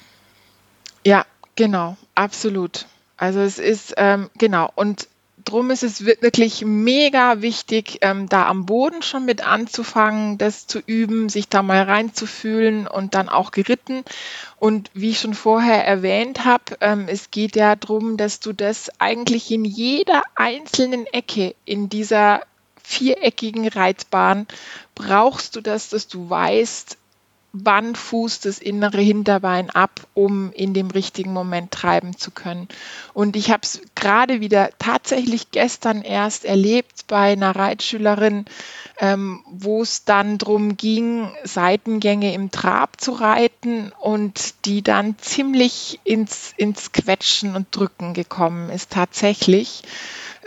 Ja, 1.06 1.26
genau, 1.56 1.98
absolut. 2.18 2.86
Also 3.16 3.40
es 3.40 3.58
ist, 3.58 3.94
ähm, 3.98 4.30
genau, 4.38 4.70
und 4.76 5.08
drum 5.44 5.72
ist 5.72 5.84
es 5.84 6.06
wirklich 6.06 6.64
mega 6.66 7.42
wichtig, 7.42 8.00
ähm, 8.02 8.28
da 8.28 8.48
am 8.48 8.66
Boden 8.66 9.02
schon 9.02 9.26
mit 9.26 9.46
anzufangen, 9.46 10.38
das 10.38 10.68
zu 10.68 10.80
üben, 10.80 11.30
sich 11.30 11.48
da 11.48 11.64
mal 11.64 11.84
reinzufühlen 11.84 12.88
und 12.88 13.16
dann 13.16 13.30
auch 13.30 13.52
geritten. 13.52 14.04
Und 14.58 14.92
wie 14.94 15.12
ich 15.12 15.20
schon 15.20 15.34
vorher 15.34 15.86
erwähnt 15.86 16.44
habe, 16.44 16.78
ähm, 16.82 17.06
es 17.08 17.32
geht 17.32 17.56
ja 17.56 17.76
darum, 17.76 18.18
dass 18.18 18.40
du 18.40 18.54
das 18.54 18.92
eigentlich 19.00 19.52
in 19.52 19.64
jeder 19.64 20.24
einzelnen 20.36 21.06
Ecke 21.08 21.56
in 21.66 21.90
dieser 21.90 22.42
viereckigen 22.84 23.68
Reitbahn 23.68 24.48
brauchst 24.96 25.56
du 25.56 25.62
das, 25.62 25.90
dass 25.90 26.08
du 26.08 26.30
weißt, 26.30 26.98
wann 27.64 27.96
fußt 27.96 28.46
das 28.46 28.60
innere 28.60 29.02
Hinterbein 29.02 29.70
ab, 29.70 30.08
um 30.14 30.52
in 30.52 30.74
dem 30.74 30.90
richtigen 30.92 31.34
Moment 31.34 31.72
treiben 31.72 32.18
zu 32.18 32.32
können. 32.32 32.68
Und 33.14 33.36
ich 33.36 33.52
habe 33.52 33.62
es 33.64 33.82
gerade 33.96 34.42
wieder 34.42 34.70
tatsächlich 34.80 35.52
gestern 35.52 36.02
erst 36.02 36.46
erlebt 36.46 37.06
bei 37.08 37.34
einer 37.34 37.56
Reitschülerin, 37.56 38.46
ähm, 39.00 39.44
wo 39.50 39.82
es 39.82 40.06
dann 40.06 40.38
darum 40.38 40.78
ging, 40.78 41.32
Seitengänge 41.44 42.34
im 42.34 42.52
Trab 42.52 43.00
zu 43.00 43.12
reiten 43.12 43.92
und 44.00 44.66
die 44.66 44.82
dann 44.82 45.18
ziemlich 45.20 46.00
ins, 46.04 46.54
ins 46.58 46.92
Quetschen 46.92 47.56
und 47.56 47.68
Drücken 47.76 48.14
gekommen 48.14 48.70
ist 48.70 48.92
tatsächlich. 48.92 49.84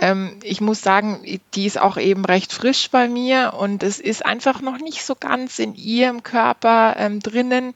Ähm, 0.00 0.38
ich 0.42 0.60
muss 0.60 0.82
sagen, 0.82 1.22
die 1.54 1.66
ist 1.66 1.78
auch 1.78 1.96
eben 1.96 2.24
recht 2.24 2.52
frisch 2.52 2.90
bei 2.90 3.08
mir 3.08 3.54
und 3.58 3.82
es 3.82 4.00
ist 4.00 4.24
einfach 4.24 4.60
noch 4.62 4.78
nicht 4.78 5.04
so 5.04 5.14
ganz 5.14 5.58
in 5.58 5.74
ihrem 5.74 6.22
Körper 6.22 6.96
ähm, 6.98 7.20
drinnen, 7.20 7.74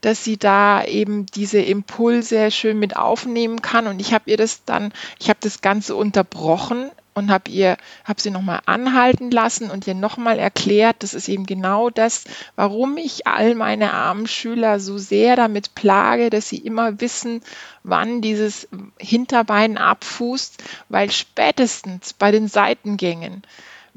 dass 0.00 0.24
sie 0.24 0.38
da 0.38 0.84
eben 0.84 1.26
diese 1.26 1.60
Impulse 1.60 2.50
schön 2.50 2.78
mit 2.78 2.96
aufnehmen 2.96 3.60
kann. 3.60 3.86
Und 3.86 4.00
ich 4.00 4.14
habe 4.14 4.30
ihr 4.30 4.36
das 4.36 4.64
dann, 4.64 4.92
ich 5.20 5.28
habe 5.28 5.38
das 5.42 5.60
Ganze 5.60 5.94
unterbrochen 5.94 6.90
und 7.16 7.30
habe 7.30 7.50
ihr, 7.50 7.78
habe 8.04 8.20
sie 8.20 8.30
nochmal 8.30 8.60
anhalten 8.66 9.30
lassen 9.30 9.70
und 9.70 9.86
ihr 9.86 9.94
nochmal 9.94 10.38
erklärt, 10.38 10.96
das 10.98 11.14
ist 11.14 11.28
eben 11.28 11.46
genau 11.46 11.88
das, 11.88 12.24
warum 12.56 12.98
ich 12.98 13.26
all 13.26 13.54
meine 13.54 13.94
armen 13.94 14.26
Schüler 14.26 14.78
so 14.80 14.98
sehr 14.98 15.34
damit 15.34 15.74
plage, 15.74 16.28
dass 16.28 16.50
sie 16.50 16.58
immer 16.58 17.00
wissen, 17.00 17.40
wann 17.82 18.20
dieses 18.20 18.68
Hinterbein 18.98 19.78
abfußt, 19.78 20.62
weil 20.90 21.10
spätestens 21.10 22.12
bei 22.12 22.30
den 22.30 22.48
Seitengängen 22.48 23.42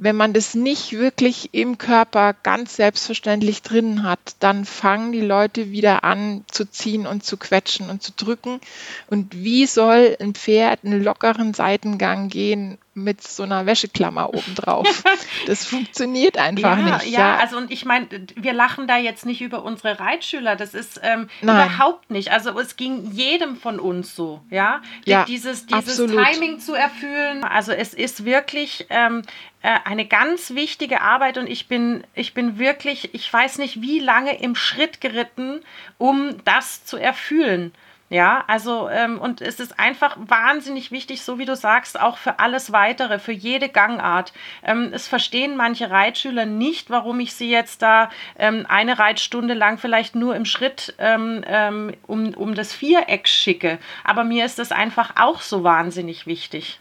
wenn 0.01 0.15
man 0.15 0.31
das 0.31 0.55
nicht 0.55 0.93
wirklich 0.93 1.53
im 1.53 1.77
Körper 1.77 2.33
ganz 2.33 2.77
selbstverständlich 2.77 3.61
drin 3.61 4.03
hat, 4.03 4.19
dann 4.39 4.63
fangen 4.63 5.11
die 5.11 5.19
Leute 5.21 5.71
wieder 5.71 6.05
an 6.05 6.45
zu 6.49 6.63
ziehen 6.65 7.05
und 7.05 7.25
zu 7.25 7.35
quetschen 7.35 7.89
und 7.89 8.01
zu 8.01 8.13
drücken. 8.13 8.61
Und 9.07 9.35
wie 9.35 9.65
soll 9.65 10.15
ein 10.21 10.35
Pferd 10.35 10.85
einen 10.85 11.03
lockeren 11.03 11.53
Seitengang 11.53 12.29
gehen 12.29 12.77
mit 13.03 13.25
so 13.25 13.43
einer 13.43 13.65
Wäscheklammer 13.65 14.33
obendrauf? 14.33 15.03
Das 15.45 15.65
funktioniert 15.65 16.37
einfach 16.37 16.77
ja, 16.77 16.97
nicht. 16.97 17.07
Ja, 17.07 17.19
ja, 17.19 17.37
also 17.37 17.57
und 17.57 17.71
ich 17.71 17.85
meine, 17.85 18.07
wir 18.35 18.53
lachen 18.53 18.87
da 18.87 18.97
jetzt 18.97 19.25
nicht 19.25 19.41
über 19.41 19.63
unsere 19.63 19.99
Reitschüler, 19.99 20.55
das 20.55 20.73
ist 20.73 20.99
ähm, 21.03 21.29
überhaupt 21.41 22.11
nicht. 22.11 22.31
Also 22.31 22.57
es 22.59 22.75
ging 22.75 23.11
jedem 23.11 23.55
von 23.55 23.79
uns 23.79 24.15
so, 24.15 24.41
ja, 24.49 24.81
ja 25.05 25.25
dieses, 25.25 25.65
dieses 25.65 25.97
Timing 25.97 26.59
zu 26.59 26.73
erfüllen. 26.73 27.43
Also 27.43 27.71
es 27.71 27.93
ist 27.93 28.25
wirklich 28.25 28.85
ähm, 28.89 29.23
äh, 29.61 29.77
eine 29.83 30.05
ganz 30.05 30.51
wichtige 30.51 31.01
Arbeit 31.01 31.37
und 31.37 31.47
ich 31.47 31.67
bin, 31.67 32.03
ich 32.13 32.33
bin 32.33 32.59
wirklich, 32.59 33.13
ich 33.13 33.31
weiß 33.31 33.57
nicht 33.57 33.81
wie 33.81 33.99
lange 33.99 34.39
im 34.41 34.55
Schritt 34.55 35.01
geritten, 35.01 35.61
um 35.97 36.35
das 36.45 36.85
zu 36.85 36.97
erfüllen. 36.97 37.73
Ja, 38.11 38.43
also 38.47 38.89
ähm, 38.89 39.19
und 39.19 39.39
es 39.39 39.59
ist 39.59 39.79
einfach 39.79 40.17
wahnsinnig 40.19 40.89
wichtig, 40.89 41.21
so 41.21 41.37
wie 41.37 41.45
du 41.45 41.55
sagst, 41.55 41.99
auch 41.99 42.17
für 42.17 42.39
alles 42.39 42.71
weitere, 42.71 43.19
für 43.19 43.31
jede 43.31 43.69
Gangart. 43.69 44.33
Ähm, 44.63 44.89
es 44.91 45.07
verstehen 45.07 45.55
manche 45.55 45.91
Reitschüler 45.91 46.47
nicht, 46.47 46.89
warum 46.89 47.19
ich 47.19 47.35
sie 47.35 47.51
jetzt 47.51 47.83
da 47.83 48.09
ähm, 48.39 48.65
eine 48.67 48.97
Reitstunde 48.97 49.53
lang 49.53 49.77
vielleicht 49.77 50.15
nur 50.15 50.35
im 50.35 50.45
Schritt 50.45 50.95
ähm, 50.97 51.43
ähm, 51.45 51.93
um, 52.07 52.33
um 52.33 52.55
das 52.55 52.73
Viereck 52.73 53.27
schicke. 53.27 53.77
Aber 54.03 54.23
mir 54.23 54.43
ist 54.43 54.57
das 54.57 54.71
einfach 54.71 55.11
auch 55.17 55.41
so 55.41 55.63
wahnsinnig 55.63 56.25
wichtig. 56.25 56.79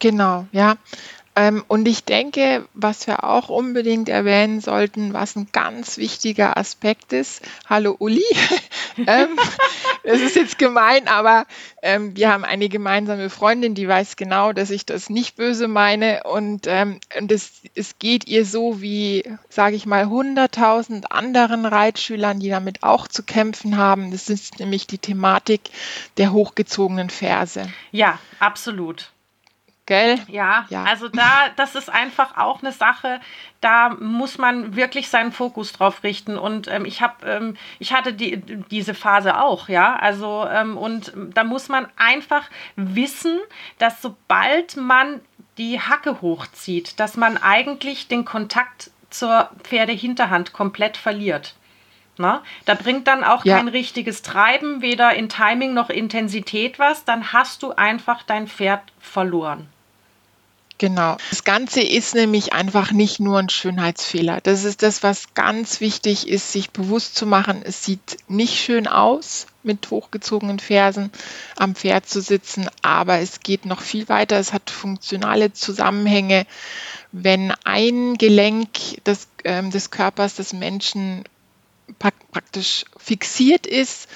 Genau, 0.00 0.46
ja. 0.50 0.76
Ähm, 1.38 1.64
und 1.68 1.86
ich 1.86 2.02
denke, 2.02 2.66
was 2.74 3.06
wir 3.06 3.22
auch 3.22 3.48
unbedingt 3.48 4.08
erwähnen 4.08 4.60
sollten, 4.60 5.12
was 5.12 5.36
ein 5.36 5.46
ganz 5.52 5.96
wichtiger 5.96 6.56
Aspekt 6.56 7.12
ist. 7.12 7.42
Hallo 7.70 7.94
Uli. 7.96 8.24
Ähm, 9.06 9.36
das 10.04 10.20
ist 10.20 10.36
jetzt 10.36 10.58
gemein, 10.58 11.08
aber 11.08 11.46
ähm, 11.82 12.16
wir 12.16 12.32
haben 12.32 12.44
eine 12.44 12.68
gemeinsame 12.68 13.30
Freundin, 13.30 13.74
die 13.74 13.88
weiß 13.88 14.16
genau, 14.16 14.52
dass 14.52 14.70
ich 14.70 14.86
das 14.86 15.10
nicht 15.10 15.36
böse 15.36 15.68
meine. 15.68 16.22
Und, 16.24 16.66
ähm, 16.66 17.00
und 17.18 17.30
es, 17.32 17.62
es 17.74 17.98
geht 17.98 18.26
ihr 18.28 18.44
so 18.44 18.80
wie, 18.80 19.24
sage 19.48 19.76
ich 19.76 19.86
mal, 19.86 20.04
100.000 20.04 21.04
anderen 21.06 21.66
Reitschülern, 21.66 22.40
die 22.40 22.50
damit 22.50 22.82
auch 22.82 23.08
zu 23.08 23.22
kämpfen 23.22 23.76
haben. 23.76 24.10
Das 24.10 24.28
ist 24.28 24.58
nämlich 24.58 24.86
die 24.86 24.98
Thematik 24.98 25.70
der 26.16 26.32
hochgezogenen 26.32 27.10
Verse. 27.10 27.68
Ja, 27.92 28.18
absolut. 28.38 29.12
Gell? 29.88 30.18
Ja, 30.28 30.66
ja, 30.68 30.84
also 30.84 31.08
da, 31.08 31.48
das 31.56 31.74
ist 31.74 31.88
einfach 31.88 32.36
auch 32.36 32.60
eine 32.60 32.72
Sache, 32.72 33.22
da 33.62 33.88
muss 33.88 34.36
man 34.36 34.76
wirklich 34.76 35.08
seinen 35.08 35.32
Fokus 35.32 35.72
drauf 35.72 36.02
richten. 36.02 36.36
Und 36.36 36.68
ähm, 36.68 36.84
ich 36.84 37.00
habe, 37.00 37.24
ähm, 37.26 37.56
ich 37.78 37.94
hatte 37.94 38.12
die, 38.12 38.36
diese 38.70 38.92
Phase 38.92 39.40
auch, 39.40 39.70
ja. 39.70 39.96
Also, 39.96 40.46
ähm, 40.46 40.76
und 40.76 41.14
da 41.32 41.42
muss 41.42 41.70
man 41.70 41.88
einfach 41.96 42.50
wissen, 42.76 43.38
dass 43.78 44.02
sobald 44.02 44.76
man 44.76 45.22
die 45.56 45.80
Hacke 45.80 46.20
hochzieht, 46.20 47.00
dass 47.00 47.16
man 47.16 47.38
eigentlich 47.38 48.08
den 48.08 48.26
Kontakt 48.26 48.90
zur 49.08 49.48
Pferdehinterhand 49.62 50.52
komplett 50.52 50.98
verliert. 50.98 51.54
Na, 52.18 52.42
da 52.66 52.74
bringt 52.74 53.06
dann 53.06 53.24
auch 53.24 53.46
ja. 53.46 53.56
kein 53.56 53.68
richtiges 53.68 54.20
Treiben, 54.20 54.82
weder 54.82 55.14
in 55.14 55.30
Timing 55.30 55.72
noch 55.72 55.88
Intensität 55.88 56.78
was, 56.78 57.06
dann 57.06 57.32
hast 57.32 57.62
du 57.62 57.72
einfach 57.72 58.22
dein 58.22 58.48
Pferd 58.48 58.82
verloren. 58.98 59.70
Genau. 60.78 61.16
Das 61.30 61.42
Ganze 61.42 61.80
ist 61.80 62.14
nämlich 62.14 62.52
einfach 62.52 62.92
nicht 62.92 63.18
nur 63.18 63.40
ein 63.40 63.48
Schönheitsfehler. 63.48 64.40
Das 64.40 64.62
ist 64.62 64.82
das, 64.82 65.02
was 65.02 65.34
ganz 65.34 65.80
wichtig 65.80 66.28
ist, 66.28 66.52
sich 66.52 66.70
bewusst 66.70 67.16
zu 67.16 67.26
machen. 67.26 67.62
Es 67.64 67.84
sieht 67.84 68.18
nicht 68.28 68.54
schön 68.54 68.86
aus, 68.86 69.46
mit 69.64 69.90
hochgezogenen 69.90 70.60
Fersen 70.60 71.10
am 71.56 71.74
Pferd 71.74 72.08
zu 72.08 72.20
sitzen, 72.20 72.70
aber 72.80 73.18
es 73.18 73.40
geht 73.40 73.66
noch 73.66 73.80
viel 73.80 74.08
weiter. 74.08 74.38
Es 74.38 74.52
hat 74.52 74.70
funktionale 74.70 75.52
Zusammenhänge. 75.52 76.46
Wenn 77.10 77.52
ein 77.64 78.16
Gelenk 78.16 79.04
des, 79.04 79.26
äh, 79.42 79.68
des 79.68 79.90
Körpers 79.90 80.36
des 80.36 80.52
Menschen 80.52 81.24
praktisch 81.98 82.84
fixiert 82.96 83.66
ist 83.66 84.08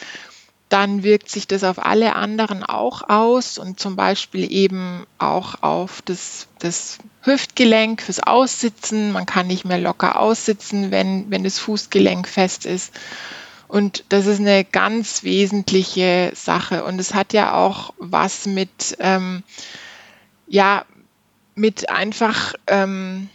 dann 0.72 1.02
wirkt 1.02 1.28
sich 1.28 1.46
das 1.46 1.64
auf 1.64 1.84
alle 1.84 2.16
anderen 2.16 2.62
auch 2.62 3.06
aus 3.08 3.58
und 3.58 3.78
zum 3.78 3.94
Beispiel 3.94 4.50
eben 4.50 5.06
auch 5.18 5.62
auf 5.62 6.00
das, 6.00 6.46
das 6.60 6.98
Hüftgelenk 7.20 8.00
fürs 8.00 8.20
Aussitzen. 8.20 9.12
Man 9.12 9.26
kann 9.26 9.48
nicht 9.48 9.66
mehr 9.66 9.78
locker 9.78 10.18
aussitzen, 10.18 10.90
wenn, 10.90 11.30
wenn 11.30 11.44
das 11.44 11.58
Fußgelenk 11.58 12.26
fest 12.26 12.64
ist. 12.64 12.94
Und 13.68 14.04
das 14.08 14.26
ist 14.26 14.40
eine 14.40 14.64
ganz 14.64 15.24
wesentliche 15.24 16.32
Sache. 16.34 16.84
Und 16.84 16.98
es 16.98 17.12
hat 17.12 17.34
ja 17.34 17.54
auch 17.54 17.92
was 17.98 18.46
mit, 18.46 18.96
ähm, 18.98 19.42
ja, 20.46 20.86
mit 21.54 21.90
einfach, 21.90 22.54
ähm, 22.66 23.28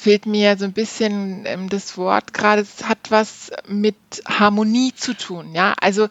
fehlt 0.00 0.26
mir 0.26 0.56
so 0.58 0.64
ein 0.64 0.72
bisschen 0.72 1.44
ähm, 1.46 1.68
das 1.68 1.96
Wort 1.96 2.32
gerade, 2.32 2.62
es 2.62 2.88
hat 2.88 3.10
was 3.10 3.50
mit 3.68 3.96
Harmonie 4.26 4.94
zu 4.94 5.14
tun. 5.14 5.54
Ja, 5.54 5.74
also 5.80 6.08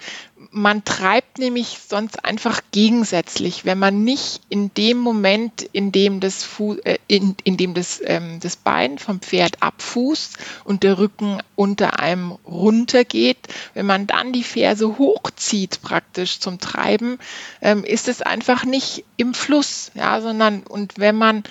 man 0.51 0.85
treibt 0.85 1.37
nämlich 1.37 1.79
sonst 1.87 2.23
einfach 2.23 2.61
gegensätzlich, 2.71 3.65
wenn 3.65 3.79
man 3.79 4.03
nicht 4.03 4.41
in 4.49 4.73
dem 4.73 4.97
Moment, 4.97 5.63
in 5.73 5.91
dem 5.91 6.19
das, 6.19 6.43
Fu 6.43 6.75
äh, 6.83 6.97
in, 7.07 7.35
in 7.43 7.57
dem 7.57 7.73
das, 7.73 8.01
ähm, 8.03 8.39
das 8.39 8.55
Bein 8.55 8.99
vom 8.99 9.19
Pferd 9.19 9.61
abfußt 9.61 10.37
und 10.63 10.83
der 10.83 10.97
Rücken 10.97 11.39
unter 11.55 11.99
einem 11.99 12.31
runtergeht, 12.45 13.39
wenn 13.73 13.85
man 13.85 14.07
dann 14.07 14.33
die 14.33 14.43
Ferse 14.43 14.97
hochzieht 14.97 15.81
praktisch 15.81 16.39
zum 16.39 16.59
Treiben, 16.59 17.19
ähm, 17.61 17.83
ist 17.83 18.07
es 18.07 18.21
einfach 18.21 18.65
nicht 18.65 19.03
im 19.17 19.33
Fluss, 19.33 19.91
ja, 19.95 20.21
sondern 20.21 20.63
und 20.63 20.97
wenn 20.97 21.15
man 21.15 21.43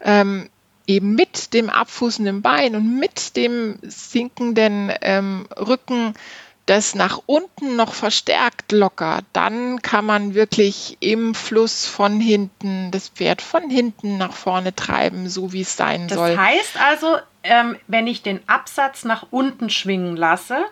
ähm, 0.00 0.48
eben 0.86 1.14
mit 1.14 1.54
dem 1.54 1.70
abfußenden 1.70 2.42
Bein 2.42 2.76
und 2.76 2.98
mit 2.98 3.36
dem 3.36 3.78
sinkenden 3.82 4.92
ähm, 5.00 5.46
Rücken 5.56 6.14
das 6.66 6.94
nach 6.94 7.20
unten 7.26 7.76
noch 7.76 7.92
verstärkt 7.92 8.70
locker, 8.72 9.20
dann 9.32 9.82
kann 9.82 10.06
man 10.06 10.34
wirklich 10.34 10.96
im 11.00 11.34
Fluss 11.34 11.86
von 11.86 12.20
hinten 12.20 12.90
das 12.92 13.08
Pferd 13.08 13.42
von 13.42 13.68
hinten 13.68 14.16
nach 14.16 14.32
vorne 14.32 14.74
treiben, 14.74 15.28
so 15.28 15.52
wie 15.52 15.62
es 15.62 15.76
sein 15.76 16.06
das 16.06 16.18
soll. 16.18 16.30
Das 16.30 16.38
heißt 16.38 16.80
also, 16.80 17.16
ähm, 17.42 17.76
wenn 17.88 18.06
ich 18.06 18.22
den 18.22 18.40
Absatz 18.48 19.04
nach 19.04 19.26
unten 19.30 19.70
schwingen 19.70 20.16
lasse, 20.16 20.64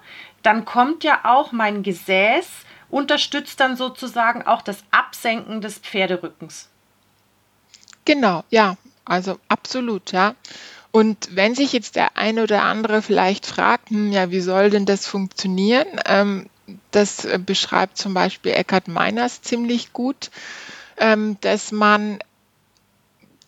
dann 0.43 0.65
kommt 0.65 1.03
ja 1.03 1.21
auch 1.25 1.51
mein 1.51 1.83
Gesäß, 1.83 2.47
unterstützt 2.89 3.59
dann 3.61 3.77
sozusagen 3.77 4.43
auch 4.43 4.63
das 4.63 4.85
Absenken 4.91 5.61
des 5.61 5.79
Pferderückens. 5.79 6.69
Genau, 8.05 8.45
ja. 8.51 8.77
Also 9.11 9.41
absolut, 9.49 10.13
ja. 10.13 10.37
Und 10.93 11.35
wenn 11.35 11.57
sich 11.57 11.73
jetzt 11.73 11.97
der 11.97 12.17
eine 12.17 12.45
oder 12.45 12.63
andere 12.63 13.03
vielleicht 13.03 13.45
fragt, 13.45 13.91
hm, 13.91 14.13
ja, 14.13 14.31
wie 14.31 14.41
soll 14.41 14.71
denn 14.71 14.87
das 14.87 15.05
funktionieren? 15.05 15.89
Ähm, 16.07 16.47
das 16.93 17.25
äh, 17.25 17.41
beschreibt 17.45 17.99
zum 17.99 18.15
Beispiel 18.15 18.53
Eckhard 18.53 18.87
Meiners 18.87 19.43
ziemlich 19.43 19.93
gut, 19.93 20.31
ähm, 20.97 21.37
dass 21.41 21.73
man 21.73 22.21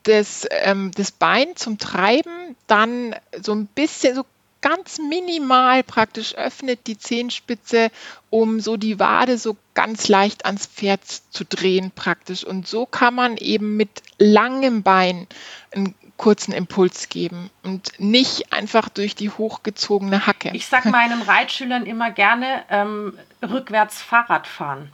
das, 0.03 0.49
ähm, 0.51 0.91
das 0.97 1.13
Bein 1.13 1.55
zum 1.55 1.79
Treiben 1.79 2.57
dann 2.67 3.15
so 3.41 3.53
ein 3.53 3.67
bisschen, 3.67 4.17
so 4.17 4.25
ganz 4.63 4.99
minimal 4.99 5.83
praktisch 5.83 6.35
öffnet 6.35 6.87
die 6.87 6.97
Zehenspitze, 6.97 7.91
um 8.31 8.61
so 8.61 8.79
die 8.79 8.99
Wade 8.99 9.37
so 9.37 9.57
ganz 9.75 10.09
leicht 10.09 10.47
ans 10.47 10.67
Pferd 10.67 11.03
zu 11.05 11.45
drehen 11.45 11.91
praktisch. 11.95 12.45
Und 12.45 12.67
so 12.67 12.87
kann 12.87 13.15
man 13.15 13.37
eben 13.37 13.77
mit 13.77 14.03
langem 14.19 14.83
Bein 14.83 15.27
einen 15.73 15.95
kurzen 16.17 16.53
Impuls 16.53 17.09
geben 17.09 17.51
und 17.65 17.99
nicht 17.99 18.53
einfach 18.53 18.89
durch 18.89 19.15
die 19.15 19.31
hochgezogene 19.31 20.27
Hacke. 20.27 20.51
Ich 20.55 20.69
sage 20.69 20.89
meinen 20.91 21.21
Reitschülern 21.21 21.85
immer 21.85 22.11
gerne 22.13 22.63
ähm, 22.71 23.19
rückwärts 23.43 24.01
Fahrrad 24.01 24.47
fahren. 24.47 24.93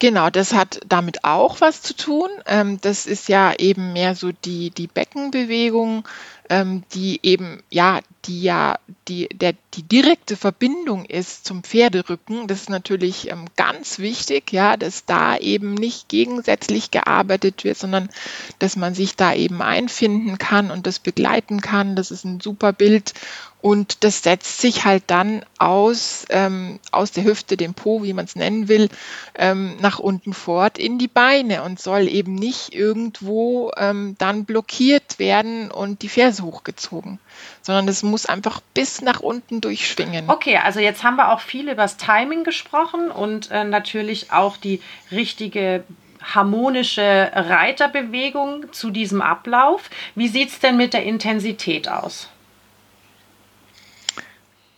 Genau, 0.00 0.30
das 0.30 0.52
hat 0.52 0.80
damit 0.88 1.22
auch 1.22 1.60
was 1.60 1.80
zu 1.80 1.94
tun. 1.94 2.28
Ähm, 2.46 2.80
das 2.80 3.06
ist 3.06 3.28
ja 3.28 3.52
eben 3.54 3.92
mehr 3.92 4.16
so 4.16 4.32
die, 4.32 4.70
die 4.70 4.88
Beckenbewegung, 4.88 6.08
ähm, 6.52 6.82
die 6.92 7.18
eben, 7.22 7.62
ja, 7.70 8.00
die 8.26 8.42
ja 8.42 8.78
die, 9.08 9.26
der, 9.30 9.54
die 9.72 9.82
direkte 9.84 10.36
Verbindung 10.36 11.06
ist 11.06 11.46
zum 11.46 11.62
Pferderücken. 11.62 12.46
Das 12.46 12.60
ist 12.60 12.70
natürlich 12.70 13.30
ähm, 13.30 13.46
ganz 13.56 13.98
wichtig, 13.98 14.52
ja, 14.52 14.76
dass 14.76 15.06
da 15.06 15.38
eben 15.38 15.72
nicht 15.72 16.10
gegensätzlich 16.10 16.90
gearbeitet 16.90 17.64
wird, 17.64 17.78
sondern 17.78 18.10
dass 18.58 18.76
man 18.76 18.94
sich 18.94 19.16
da 19.16 19.32
eben 19.32 19.62
einfinden 19.62 20.36
kann 20.36 20.70
und 20.70 20.86
das 20.86 20.98
begleiten 20.98 21.62
kann. 21.62 21.96
Das 21.96 22.10
ist 22.10 22.24
ein 22.24 22.38
super 22.40 22.74
Bild 22.74 23.14
und 23.62 24.02
das 24.02 24.22
setzt 24.22 24.60
sich 24.60 24.84
halt 24.84 25.04
dann 25.06 25.44
aus, 25.58 26.26
ähm, 26.30 26.80
aus 26.90 27.12
der 27.12 27.22
Hüfte, 27.22 27.56
dem 27.56 27.74
Po, 27.74 28.02
wie 28.02 28.12
man 28.12 28.24
es 28.24 28.34
nennen 28.34 28.66
will, 28.66 28.88
ähm, 29.36 29.76
nach 29.80 30.00
unten 30.00 30.34
fort 30.34 30.78
in 30.78 30.98
die 30.98 31.08
Beine 31.08 31.62
und 31.62 31.80
soll 31.80 32.08
eben 32.08 32.34
nicht 32.34 32.74
irgendwo 32.74 33.70
ähm, 33.76 34.16
dann 34.18 34.44
blockiert 34.44 35.20
werden 35.20 35.70
und 35.70 36.02
die 36.02 36.08
Ferse 36.08 36.42
hochgezogen, 36.42 37.20
sondern 37.62 37.86
es 37.86 38.02
muss 38.02 38.26
einfach 38.26 38.60
bis 38.74 39.00
nach 39.00 39.20
unten 39.20 39.60
durchschwingen. 39.60 40.28
Okay, 40.28 40.56
also 40.56 40.80
jetzt 40.80 41.04
haben 41.04 41.16
wir 41.16 41.32
auch 41.32 41.40
viel 41.40 41.66
über 41.66 41.82
das 41.82 41.96
Timing 41.96 42.42
gesprochen 42.42 43.12
und 43.12 43.52
äh, 43.52 43.62
natürlich 43.62 44.32
auch 44.32 44.56
die 44.56 44.82
richtige 45.12 45.84
harmonische 46.20 47.30
Reiterbewegung 47.32 48.72
zu 48.72 48.90
diesem 48.90 49.22
Ablauf. 49.22 49.88
Wie 50.16 50.28
sieht 50.28 50.48
es 50.48 50.58
denn 50.58 50.76
mit 50.76 50.94
der 50.94 51.04
Intensität 51.04 51.88
aus? 51.88 52.28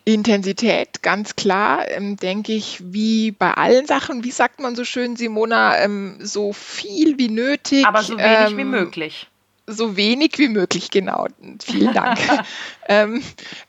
Intensität, 0.04 1.02
ganz 1.02 1.34
klar, 1.34 1.88
ähm, 1.90 2.16
denke 2.16 2.52
ich, 2.52 2.78
wie 2.92 3.30
bei 3.30 3.54
allen 3.54 3.86
Sachen, 3.86 4.22
wie 4.22 4.30
sagt 4.30 4.60
man 4.60 4.76
so 4.76 4.84
schön, 4.84 5.16
Simona, 5.16 5.78
ähm, 5.78 6.18
so 6.20 6.52
viel 6.52 7.16
wie 7.18 7.30
nötig. 7.30 7.86
Aber 7.86 8.02
so 8.02 8.18
wenig 8.18 8.50
ähm, 8.50 8.56
wie 8.58 8.64
möglich. 8.64 9.28
So 9.66 9.96
wenig 9.96 10.38
wie 10.38 10.48
möglich, 10.48 10.90
genau. 10.90 11.26
Vielen 11.64 11.94
Dank. 11.94 12.18
ähm, 12.88 13.22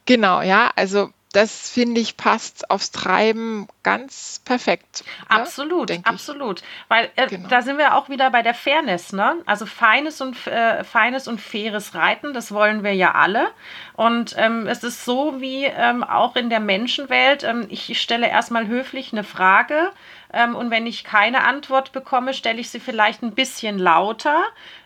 genau, 0.05 0.41
ja, 0.41 0.71
also 0.75 1.09
das 1.35 1.69
finde 1.69 1.99
ich 1.99 2.15
passt 2.15 2.71
aufs 2.71 2.91
Treiben 2.91 3.67
ganz 3.83 4.41
perfekt. 4.45 5.03
Ne? 5.05 5.35
Absolut, 5.35 5.89
ja, 5.89 5.97
absolut. 6.03 6.63
Weil 6.87 7.11
äh, 7.17 7.27
genau. 7.27 7.49
da 7.49 7.61
sind 7.61 7.77
wir 7.77 7.95
auch 7.95 8.07
wieder 8.07 8.31
bei 8.31 8.41
der 8.41 8.53
Fairness, 8.53 9.11
ne? 9.11 9.35
Also 9.45 9.65
feines 9.65 10.21
und 10.21 10.47
äh, 10.47 10.85
feines 10.85 11.27
und 11.27 11.41
faires 11.41 11.93
Reiten, 11.93 12.33
das 12.33 12.53
wollen 12.53 12.83
wir 12.83 12.93
ja 12.93 13.11
alle. 13.15 13.49
Und 13.93 14.35
ähm, 14.37 14.65
es 14.65 14.83
ist 14.83 15.03
so 15.03 15.41
wie 15.41 15.65
ähm, 15.65 16.05
auch 16.05 16.37
in 16.37 16.49
der 16.49 16.61
Menschenwelt. 16.61 17.43
Ähm, 17.43 17.65
ich 17.69 18.01
stelle 18.01 18.29
erstmal 18.29 18.67
höflich 18.67 19.11
eine 19.11 19.25
Frage. 19.25 19.91
Ähm, 20.31 20.55
und 20.55 20.71
wenn 20.71 20.87
ich 20.87 21.03
keine 21.03 21.43
Antwort 21.43 21.91
bekomme, 21.91 22.33
stelle 22.33 22.61
ich 22.61 22.69
sie 22.69 22.79
vielleicht 22.79 23.23
ein 23.23 23.35
bisschen 23.35 23.77
lauter. 23.77 24.41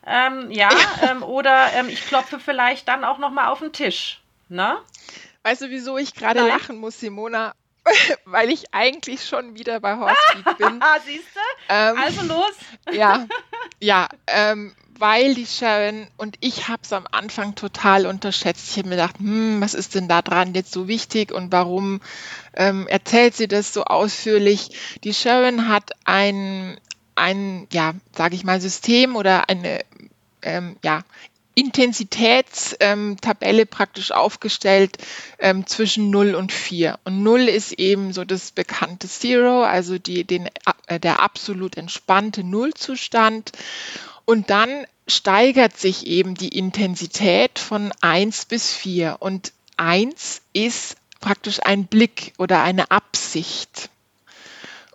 Ähm, 0.06 0.50
ja, 0.50 0.70
ähm, 1.10 1.22
oder 1.22 1.68
ich 1.88 2.08
klopfe 2.08 2.40
vielleicht 2.40 2.88
dann 2.88 3.04
auch 3.04 3.20
nochmal 3.20 3.50
auf 3.50 3.60
den 3.60 3.72
Tisch. 3.72 4.20
Ne? 4.50 4.78
Weißt 5.44 5.62
du, 5.62 5.70
wieso 5.70 5.98
ich 5.98 6.14
gerade 6.14 6.46
lachen 6.48 6.78
muss, 6.78 7.00
Simona? 7.00 7.54
Weil 8.26 8.50
ich 8.50 8.74
eigentlich 8.74 9.26
schon 9.26 9.56
wieder 9.56 9.80
bei 9.80 9.96
Horsepeak 9.96 10.58
bin. 10.58 10.82
Siehst 11.06 11.28
du? 11.34 11.40
Ähm, 11.70 11.98
also 11.98 12.26
los. 12.26 12.54
ja, 12.92 13.26
ja, 13.80 14.10
ähm, 14.28 14.76
weil 15.00 15.34
die 15.34 15.46
Sharon 15.46 16.08
und 16.18 16.36
ich 16.42 16.68
habe 16.68 16.82
es 16.84 16.92
am 16.92 17.08
Anfang 17.10 17.56
total 17.56 18.06
unterschätzt. 18.06 18.70
Ich 18.70 18.78
habe 18.78 18.90
mir 18.90 18.96
gedacht, 18.96 19.18
hm, 19.20 19.62
was 19.62 19.74
ist 19.74 19.96
denn 19.96 20.10
da 20.10 20.22
dran 20.22 20.54
jetzt 20.54 20.74
so 20.74 20.90
wichtig 20.90 21.32
und 21.32 21.54
warum 21.54 22.02
ähm, 22.54 22.86
erzählt 22.88 23.34
sie 23.34 23.48
das 23.48 23.74
so 23.74 23.86
ausführlich? 23.86 24.72
Die 25.06 25.14
Sharon 25.14 25.70
hat 25.70 25.92
ein, 26.04 26.78
ein 27.16 27.68
ja, 27.72 27.94
sage 28.14 28.36
ich 28.36 28.44
mal, 28.44 28.60
System 28.60 29.16
oder 29.16 29.48
eine 29.48 29.86
ähm, 30.42 30.76
ja, 30.84 31.04
Intensitätstabelle 31.60 33.66
praktisch 33.66 34.12
aufgestellt 34.12 34.98
ähm, 35.40 35.68
zwischen 35.68 36.10
0 36.10 36.36
und 36.36 36.54
4. 36.54 36.98
Und 37.04 37.22
0 37.22 37.50
ist 37.50 37.74
eben 37.74 38.14
so 38.14 38.24
das 38.24 38.52
bekannte 38.52 39.10
Zero, 39.10 39.64
also 39.64 39.98
die, 39.98 40.24
den, 40.24 40.48
äh, 40.88 41.00
der 41.00 41.22
absolut 41.22 41.76
entspannte 41.76 42.46
Nullzustand. 42.46 43.52
Und 44.24 44.50
dann 44.50 44.86
steigert 45.08 45.78
sich 45.78 46.08
eben 46.08 46.36
die 46.36 46.58
Intensität 46.58 47.60
von 47.60 47.92
1 48.00 48.46
bis 48.46 48.74
4. 48.74 49.18
Und 49.20 49.52
1 49.76 50.42
ist 50.54 50.96
praktisch 51.20 51.60
ein 51.64 51.88
Blick 51.88 52.32
oder 52.38 52.64
eine 52.64 52.90
Absicht. 52.92 53.90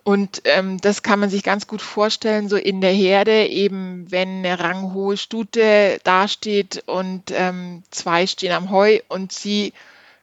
Und 0.07 0.43
ähm, 0.45 0.79
das 0.79 1.01
kann 1.01 1.19
man 1.19 1.31
sich 1.31 1.41
ganz 1.41 1.65
gut 1.65 1.81
vorstellen, 1.81 2.47
so 2.47 2.57
in 2.57 2.79
der 2.79 2.91
Herde, 2.91 3.47
eben 3.47 4.05
wenn 4.11 4.45
eine 4.45 4.59
ranghohe 4.59 5.17
Stute 5.17 5.99
dasteht 6.03 6.83
und 6.85 7.31
ähm, 7.31 7.81
zwei 7.89 8.27
stehen 8.27 8.51
am 8.51 8.69
Heu 8.69 8.99
und 9.07 9.33
sie 9.33 9.73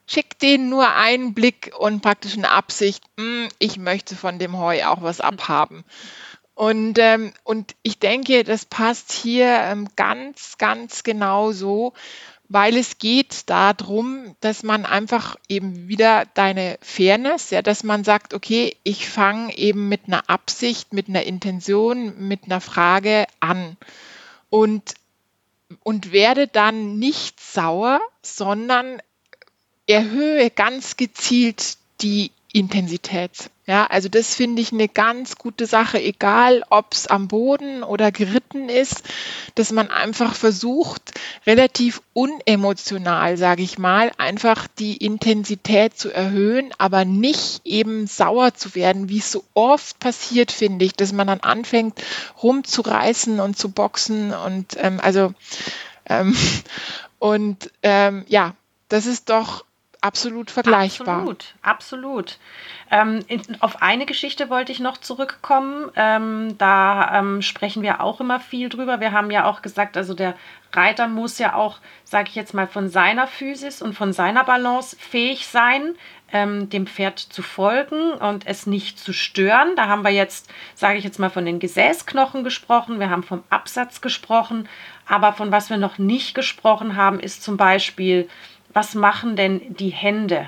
schickt 0.07 0.41
denen 0.41 0.69
nur 0.69 0.89
einen 0.93 1.33
Blick 1.33 1.73
und 1.77 2.01
praktisch 2.01 2.37
eine 2.37 2.51
Absicht, 2.51 3.03
hm, 3.19 3.49
ich 3.59 3.77
möchte 3.77 4.15
von 4.15 4.39
dem 4.39 4.57
Heu 4.57 4.85
auch 4.85 5.01
was 5.01 5.19
abhaben. 5.19 5.83
Und, 6.55 6.97
ähm, 6.97 7.33
und 7.43 7.75
ich 7.81 7.99
denke, 7.99 8.45
das 8.45 8.63
passt 8.63 9.11
hier 9.11 9.47
ähm, 9.47 9.89
ganz, 9.97 10.57
ganz 10.57 11.03
genau 11.03 11.51
so 11.51 11.91
weil 12.53 12.77
es 12.77 12.99
geht 12.99 13.49
darum, 13.49 14.35
dass 14.39 14.61
man 14.61 14.85
einfach 14.85 15.37
eben 15.49 15.87
wieder 15.87 16.25
deine 16.35 16.77
Fairness, 16.81 17.49
ja, 17.49 17.63
dass 17.63 17.83
man 17.83 18.03
sagt, 18.03 18.35
okay, 18.35 18.77
ich 18.83 19.09
fange 19.09 19.57
eben 19.57 19.89
mit 19.89 20.01
einer 20.05 20.29
Absicht, 20.29 20.93
mit 20.93 21.09
einer 21.09 21.23
Intention, 21.23 22.27
mit 22.27 22.43
einer 22.45 22.61
Frage 22.61 23.25
an. 23.39 23.75
Und, 24.51 24.93
und 25.81 26.11
werde 26.11 26.47
dann 26.47 26.99
nicht 26.99 27.39
sauer, 27.39 27.99
sondern 28.21 29.01
erhöhe 29.87 30.51
ganz 30.51 30.95
gezielt 30.95 31.77
die 32.01 32.29
Intensität. 32.53 33.49
Ja, 33.65 33.87
also 33.87 34.09
das 34.09 34.35
finde 34.35 34.61
ich 34.61 34.71
eine 34.71 34.87
ganz 34.87 35.37
gute 35.37 35.65
Sache, 35.65 35.99
egal 35.99 36.63
ob 36.69 36.93
es 36.93 37.07
am 37.07 37.27
Boden 37.27 37.81
oder 37.81 38.11
geritten 38.11 38.69
ist, 38.69 39.03
dass 39.55 39.71
man 39.71 39.89
einfach 39.89 40.35
versucht, 40.35 41.13
relativ 41.47 42.01
unemotional, 42.13 43.37
sage 43.37 43.63
ich 43.63 43.79
mal, 43.79 44.11
einfach 44.19 44.67
die 44.67 44.97
Intensität 44.97 45.97
zu 45.97 46.11
erhöhen, 46.11 46.71
aber 46.77 47.05
nicht 47.05 47.61
eben 47.65 48.05
sauer 48.05 48.53
zu 48.53 48.75
werden, 48.75 49.09
wie 49.09 49.19
es 49.19 49.31
so 49.31 49.43
oft 49.55 49.97
passiert, 49.99 50.51
finde 50.51 50.85
ich, 50.85 50.93
dass 50.93 51.11
man 51.11 51.25
dann 51.25 51.39
anfängt 51.39 52.03
rumzureißen 52.43 53.39
und 53.39 53.57
zu 53.57 53.71
boxen 53.71 54.31
und 54.31 54.77
ähm, 54.77 54.99
also 55.01 55.33
ähm, 56.05 56.35
und 57.17 57.71
ähm, 57.81 58.25
ja, 58.27 58.55
das 58.89 59.07
ist 59.07 59.29
doch 59.29 59.65
absolut 60.03 60.51
vergleichbar. 60.51 61.19
Absolut, 61.19 61.55
absolut. 61.61 62.37
Ähm, 62.91 63.23
in, 63.27 63.41
auf 63.61 63.81
eine 63.81 64.05
Geschichte 64.05 64.49
wollte 64.49 64.71
ich 64.71 64.79
noch 64.79 64.97
zurückkommen. 64.97 65.89
Ähm, 65.95 66.57
da 66.57 67.19
ähm, 67.19 67.41
sprechen 67.41 67.81
wir 67.81 68.01
auch 68.01 68.19
immer 68.19 68.39
viel 68.39 68.69
drüber. 68.69 68.99
Wir 68.99 69.11
haben 69.11 69.31
ja 69.31 69.45
auch 69.45 69.61
gesagt, 69.61 69.95
also 69.97 70.13
der 70.13 70.35
Reiter 70.73 71.07
muss 71.07 71.39
ja 71.39 71.55
auch, 71.55 71.79
sage 72.03 72.29
ich 72.29 72.35
jetzt 72.35 72.53
mal, 72.53 72.67
von 72.67 72.89
seiner 72.89 73.27
Physis 73.27 73.81
und 73.81 73.93
von 73.93 74.11
seiner 74.11 74.43
Balance 74.43 74.95
fähig 74.99 75.47
sein, 75.47 75.95
ähm, 76.31 76.69
dem 76.69 76.87
Pferd 76.87 77.19
zu 77.19 77.43
folgen 77.43 78.13
und 78.13 78.45
es 78.47 78.65
nicht 78.65 78.99
zu 78.99 79.13
stören. 79.13 79.75
Da 79.75 79.87
haben 79.87 80.01
wir 80.01 80.11
jetzt, 80.11 80.51
sage 80.73 80.97
ich 80.97 81.03
jetzt 81.03 81.19
mal, 81.19 81.29
von 81.29 81.45
den 81.45 81.59
Gesäßknochen 81.59 82.43
gesprochen, 82.43 82.99
wir 82.99 83.09
haben 83.09 83.23
vom 83.23 83.43
Absatz 83.49 84.01
gesprochen, 84.01 84.67
aber 85.07 85.33
von 85.33 85.51
was 85.51 85.69
wir 85.69 85.77
noch 85.77 85.99
nicht 85.99 86.33
gesprochen 86.33 86.95
haben, 86.95 87.19
ist 87.19 87.43
zum 87.43 87.55
Beispiel 87.55 88.27
was 88.73 88.95
machen 88.95 89.35
denn 89.35 89.75
die 89.75 89.89
Hände? 89.89 90.47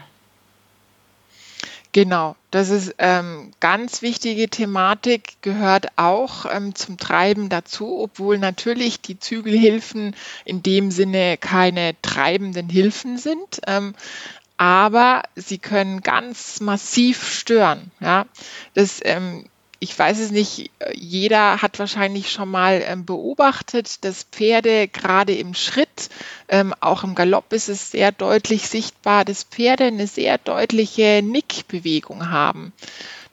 Genau, 1.95 2.35
das 2.51 2.71
ist 2.71 2.95
ähm, 2.97 3.51
ganz 3.61 4.01
wichtige 4.01 4.49
Thematik, 4.49 5.41
gehört 5.41 5.87
auch 5.95 6.45
ähm, 6.45 6.75
zum 6.75 6.97
Treiben 6.97 7.47
dazu, 7.47 7.99
obwohl 8.01 8.37
natürlich 8.37 8.99
die 8.99 9.17
Zügelhilfen 9.17 10.13
in 10.43 10.61
dem 10.61 10.91
Sinne 10.91 11.37
keine 11.37 11.95
treibenden 12.01 12.67
Hilfen 12.67 13.17
sind, 13.17 13.61
ähm, 13.65 13.95
aber 14.57 15.23
sie 15.35 15.57
können 15.57 16.01
ganz 16.01 16.59
massiv 16.59 17.31
stören. 17.31 17.91
Ja, 18.01 18.25
das 18.73 18.99
ähm, 19.05 19.45
ich 19.85 19.97
weiß 19.99 20.17
es 20.17 20.31
nicht, 20.31 20.71
jeder 20.95 21.61
hat 21.61 21.77
wahrscheinlich 21.77 22.31
schon 22.31 22.49
mal 22.49 22.83
ähm, 22.83 23.05
beobachtet, 23.05 24.03
dass 24.03 24.23
Pferde 24.23 24.87
gerade 24.87 25.35
im 25.35 25.53
Schritt, 25.53 26.09
ähm, 26.47 26.73
auch 26.79 27.03
im 27.03 27.13
Galopp 27.13 27.53
ist 27.53 27.69
es 27.69 27.91
sehr 27.91 28.11
deutlich 28.11 28.67
sichtbar, 28.67 29.25
dass 29.25 29.43
Pferde 29.43 29.83
eine 29.83 30.07
sehr 30.07 30.39
deutliche 30.39 31.21
Nickbewegung 31.23 32.31
haben. 32.31 32.73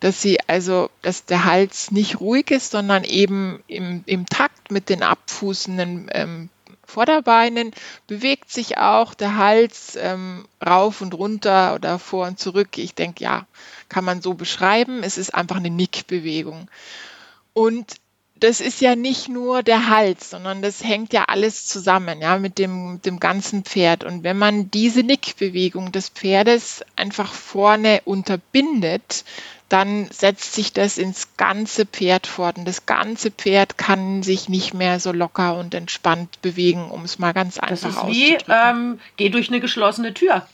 Dass 0.00 0.20
sie 0.20 0.40
also, 0.46 0.90
dass 1.00 1.24
der 1.24 1.46
Hals 1.46 1.90
nicht 1.90 2.20
ruhig 2.20 2.50
ist, 2.50 2.72
sondern 2.72 3.04
eben 3.04 3.62
im, 3.66 4.02
im 4.04 4.26
Takt 4.26 4.70
mit 4.70 4.90
den 4.90 5.02
abfußenden 5.02 6.10
ähm, 6.12 6.50
Vorderbeinen 6.92 7.72
bewegt 8.06 8.50
sich 8.50 8.76
auch 8.76 9.14
der 9.14 9.36
Hals 9.36 9.96
ähm, 9.96 10.46
rauf 10.64 11.00
und 11.00 11.14
runter 11.14 11.74
oder 11.74 11.98
vor 11.98 12.26
und 12.26 12.38
zurück. 12.38 12.76
Ich 12.76 12.94
denke, 12.94 13.24
ja, 13.24 13.46
kann 13.88 14.04
man 14.04 14.20
so 14.20 14.34
beschreiben. 14.34 15.02
Es 15.02 15.16
ist 15.16 15.34
einfach 15.34 15.56
eine 15.56 15.70
Nickbewegung. 15.70 16.68
Und 17.54 17.94
das 18.36 18.60
ist 18.60 18.82
ja 18.82 18.94
nicht 18.94 19.28
nur 19.30 19.62
der 19.62 19.88
Hals, 19.88 20.30
sondern 20.30 20.60
das 20.60 20.84
hängt 20.84 21.14
ja 21.14 21.24
alles 21.28 21.64
zusammen, 21.64 22.20
ja, 22.20 22.38
mit 22.38 22.58
dem, 22.58 23.00
dem 23.00 23.20
ganzen 23.20 23.64
Pferd. 23.64 24.04
Und 24.04 24.22
wenn 24.22 24.36
man 24.36 24.70
diese 24.70 25.02
Nickbewegung 25.02 25.92
des 25.92 26.10
Pferdes 26.10 26.84
einfach 26.96 27.32
vorne 27.32 28.02
unterbindet, 28.04 29.24
dann 29.72 30.06
setzt 30.10 30.52
sich 30.52 30.74
das 30.74 30.98
ins 30.98 31.36
ganze 31.38 31.86
Pferd 31.86 32.26
fort. 32.26 32.58
Und 32.58 32.66
das 32.66 32.84
ganze 32.84 33.30
Pferd 33.30 33.78
kann 33.78 34.22
sich 34.22 34.50
nicht 34.50 34.74
mehr 34.74 35.00
so 35.00 35.12
locker 35.12 35.56
und 35.56 35.72
entspannt 35.72 36.42
bewegen, 36.42 36.90
um 36.90 37.04
es 37.04 37.18
mal 37.18 37.32
ganz 37.32 37.58
einfach 37.58 37.88
das 37.88 37.96
ist 37.96 38.06
wie, 38.06 38.36
ähm, 38.48 39.00
geh 39.16 39.30
durch 39.30 39.48
eine 39.48 39.60
geschlossene 39.60 40.12
Tür. 40.12 40.46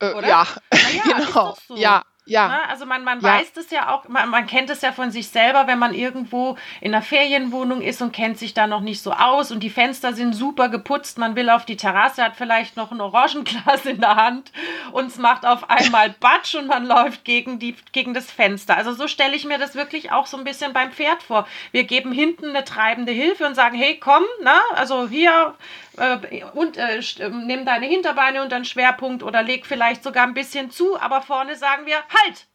Äh, 0.00 0.28
ja, 0.28 0.46
ja 0.72 1.02
genau. 1.26 1.56
So. 1.66 1.76
Ja, 1.76 2.04
ja. 2.26 2.48
Ne? 2.48 2.68
Also 2.68 2.86
man, 2.86 3.04
man 3.04 3.20
ja. 3.20 3.38
weiß 3.38 3.52
das 3.54 3.70
ja 3.70 3.92
auch, 3.92 4.08
man, 4.08 4.28
man 4.30 4.46
kennt 4.46 4.70
es 4.70 4.82
ja 4.82 4.92
von 4.92 5.10
sich 5.10 5.28
selber, 5.28 5.66
wenn 5.66 5.78
man 5.78 5.94
irgendwo 5.94 6.56
in 6.80 6.94
einer 6.94 7.02
Ferienwohnung 7.02 7.82
ist 7.82 8.02
und 8.02 8.12
kennt 8.12 8.38
sich 8.38 8.54
da 8.54 8.66
noch 8.66 8.80
nicht 8.80 9.02
so 9.02 9.12
aus 9.12 9.50
und 9.50 9.60
die 9.60 9.70
Fenster 9.70 10.12
sind 10.12 10.34
super 10.34 10.68
geputzt, 10.68 11.18
man 11.18 11.36
will 11.36 11.50
auf 11.50 11.64
die 11.64 11.76
Terrasse, 11.76 12.22
hat 12.22 12.36
vielleicht 12.36 12.76
noch 12.76 12.92
ein 12.92 13.00
Orangenglas 13.00 13.84
in 13.86 14.00
der 14.00 14.16
Hand 14.16 14.52
und 14.92 15.06
es 15.06 15.18
macht 15.18 15.44
auf 15.44 15.68
einmal 15.70 16.10
Batsch 16.20 16.54
und 16.54 16.66
man 16.66 16.86
läuft 16.86 17.24
gegen, 17.24 17.58
die, 17.58 17.76
gegen 17.92 18.14
das 18.14 18.30
Fenster. 18.30 18.76
Also 18.76 18.92
so 18.92 19.08
stelle 19.08 19.34
ich 19.34 19.44
mir 19.44 19.58
das 19.58 19.74
wirklich 19.74 20.12
auch 20.12 20.26
so 20.26 20.36
ein 20.36 20.44
bisschen 20.44 20.72
beim 20.72 20.92
Pferd 20.92 21.22
vor. 21.22 21.46
Wir 21.72 21.84
geben 21.84 22.12
hinten 22.12 22.50
eine 22.50 22.64
treibende 22.64 23.12
Hilfe 23.12 23.46
und 23.46 23.54
sagen, 23.54 23.76
hey, 23.76 23.98
komm, 23.98 24.24
na, 24.42 24.54
ne? 24.54 24.60
also 24.76 25.08
hier 25.08 25.54
äh, 26.00 26.44
und 26.54 26.76
äh, 26.76 27.00
ähm, 27.18 27.46
nimm 27.46 27.64
deine 27.64 27.86
Hinterbeine 27.86 28.42
unter 28.42 28.56
den 28.56 28.64
Schwerpunkt 28.64 29.22
oder 29.22 29.42
leg 29.42 29.66
vielleicht 29.66 30.02
sogar 30.02 30.26
ein 30.26 30.34
bisschen 30.34 30.70
zu, 30.70 30.98
aber 30.98 31.22
vorne 31.22 31.56
sagen 31.56 31.86
wir 31.86 31.96
halt. 31.96 32.46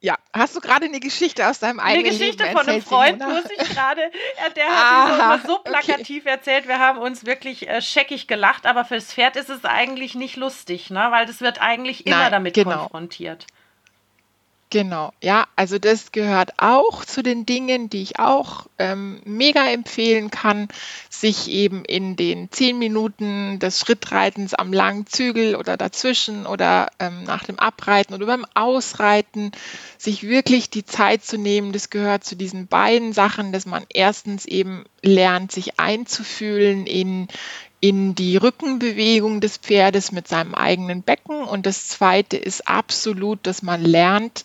Ja, 0.00 0.16
hast 0.32 0.56
du 0.56 0.60
gerade 0.60 0.86
eine 0.86 0.98
Geschichte 0.98 1.48
aus 1.48 1.60
deinem 1.60 1.78
eigenen 1.78 2.04
Leben 2.04 2.08
Eine 2.08 2.18
Geschichte 2.18 2.42
Leben 2.42 2.58
von 2.58 2.68
einem 2.68 2.82
Freund, 2.82 3.18
muss 3.20 3.44
ich 3.44 3.68
gerade. 3.68 4.10
Der 4.56 4.66
hat 4.66 5.42
sie 5.42 5.46
so, 5.46 5.54
so 5.54 5.58
plakativ 5.58 6.24
okay. 6.24 6.34
erzählt. 6.34 6.66
Wir 6.66 6.80
haben 6.80 6.98
uns 6.98 7.24
wirklich 7.24 7.68
äh, 7.68 7.80
scheckig 7.80 8.26
gelacht, 8.26 8.66
aber 8.66 8.84
fürs 8.84 9.14
Pferd 9.14 9.36
ist 9.36 9.48
es 9.48 9.64
eigentlich 9.64 10.16
nicht 10.16 10.34
lustig, 10.34 10.90
ne? 10.90 11.06
weil 11.10 11.26
das 11.26 11.40
wird 11.40 11.62
eigentlich 11.62 12.04
immer 12.04 12.16
Nein, 12.16 12.32
damit 12.32 12.54
genau. 12.54 12.78
konfrontiert. 12.78 13.46
Genau, 14.72 15.12
ja, 15.20 15.48
also 15.54 15.78
das 15.78 16.12
gehört 16.12 16.52
auch 16.56 17.04
zu 17.04 17.22
den 17.22 17.44
Dingen, 17.44 17.90
die 17.90 18.00
ich 18.00 18.18
auch 18.18 18.68
ähm, 18.78 19.20
mega 19.26 19.68
empfehlen 19.68 20.30
kann, 20.30 20.68
sich 21.10 21.50
eben 21.50 21.84
in 21.84 22.16
den 22.16 22.50
zehn 22.50 22.78
Minuten 22.78 23.58
des 23.58 23.78
Schrittreitens 23.78 24.54
am 24.54 24.72
langen 24.72 25.06
Zügel 25.06 25.56
oder 25.56 25.76
dazwischen 25.76 26.46
oder 26.46 26.88
ähm, 27.00 27.24
nach 27.24 27.44
dem 27.44 27.58
Abreiten 27.58 28.14
oder 28.14 28.24
beim 28.24 28.46
Ausreiten, 28.54 29.52
sich 29.98 30.22
wirklich 30.22 30.70
die 30.70 30.86
Zeit 30.86 31.22
zu 31.22 31.36
nehmen. 31.36 31.72
Das 31.72 31.90
gehört 31.90 32.24
zu 32.24 32.34
diesen 32.34 32.66
beiden 32.66 33.12
Sachen, 33.12 33.52
dass 33.52 33.66
man 33.66 33.84
erstens 33.90 34.46
eben 34.46 34.84
lernt, 35.02 35.52
sich 35.52 35.78
einzufühlen 35.80 36.86
in 36.86 37.28
in 37.82 38.14
die 38.14 38.36
Rückenbewegung 38.36 39.40
des 39.40 39.56
Pferdes 39.56 40.12
mit 40.12 40.28
seinem 40.28 40.54
eigenen 40.54 41.02
Becken. 41.02 41.42
Und 41.42 41.66
das 41.66 41.88
Zweite 41.88 42.36
ist 42.36 42.68
absolut, 42.68 43.40
dass 43.42 43.62
man 43.62 43.82
lernt, 43.82 44.44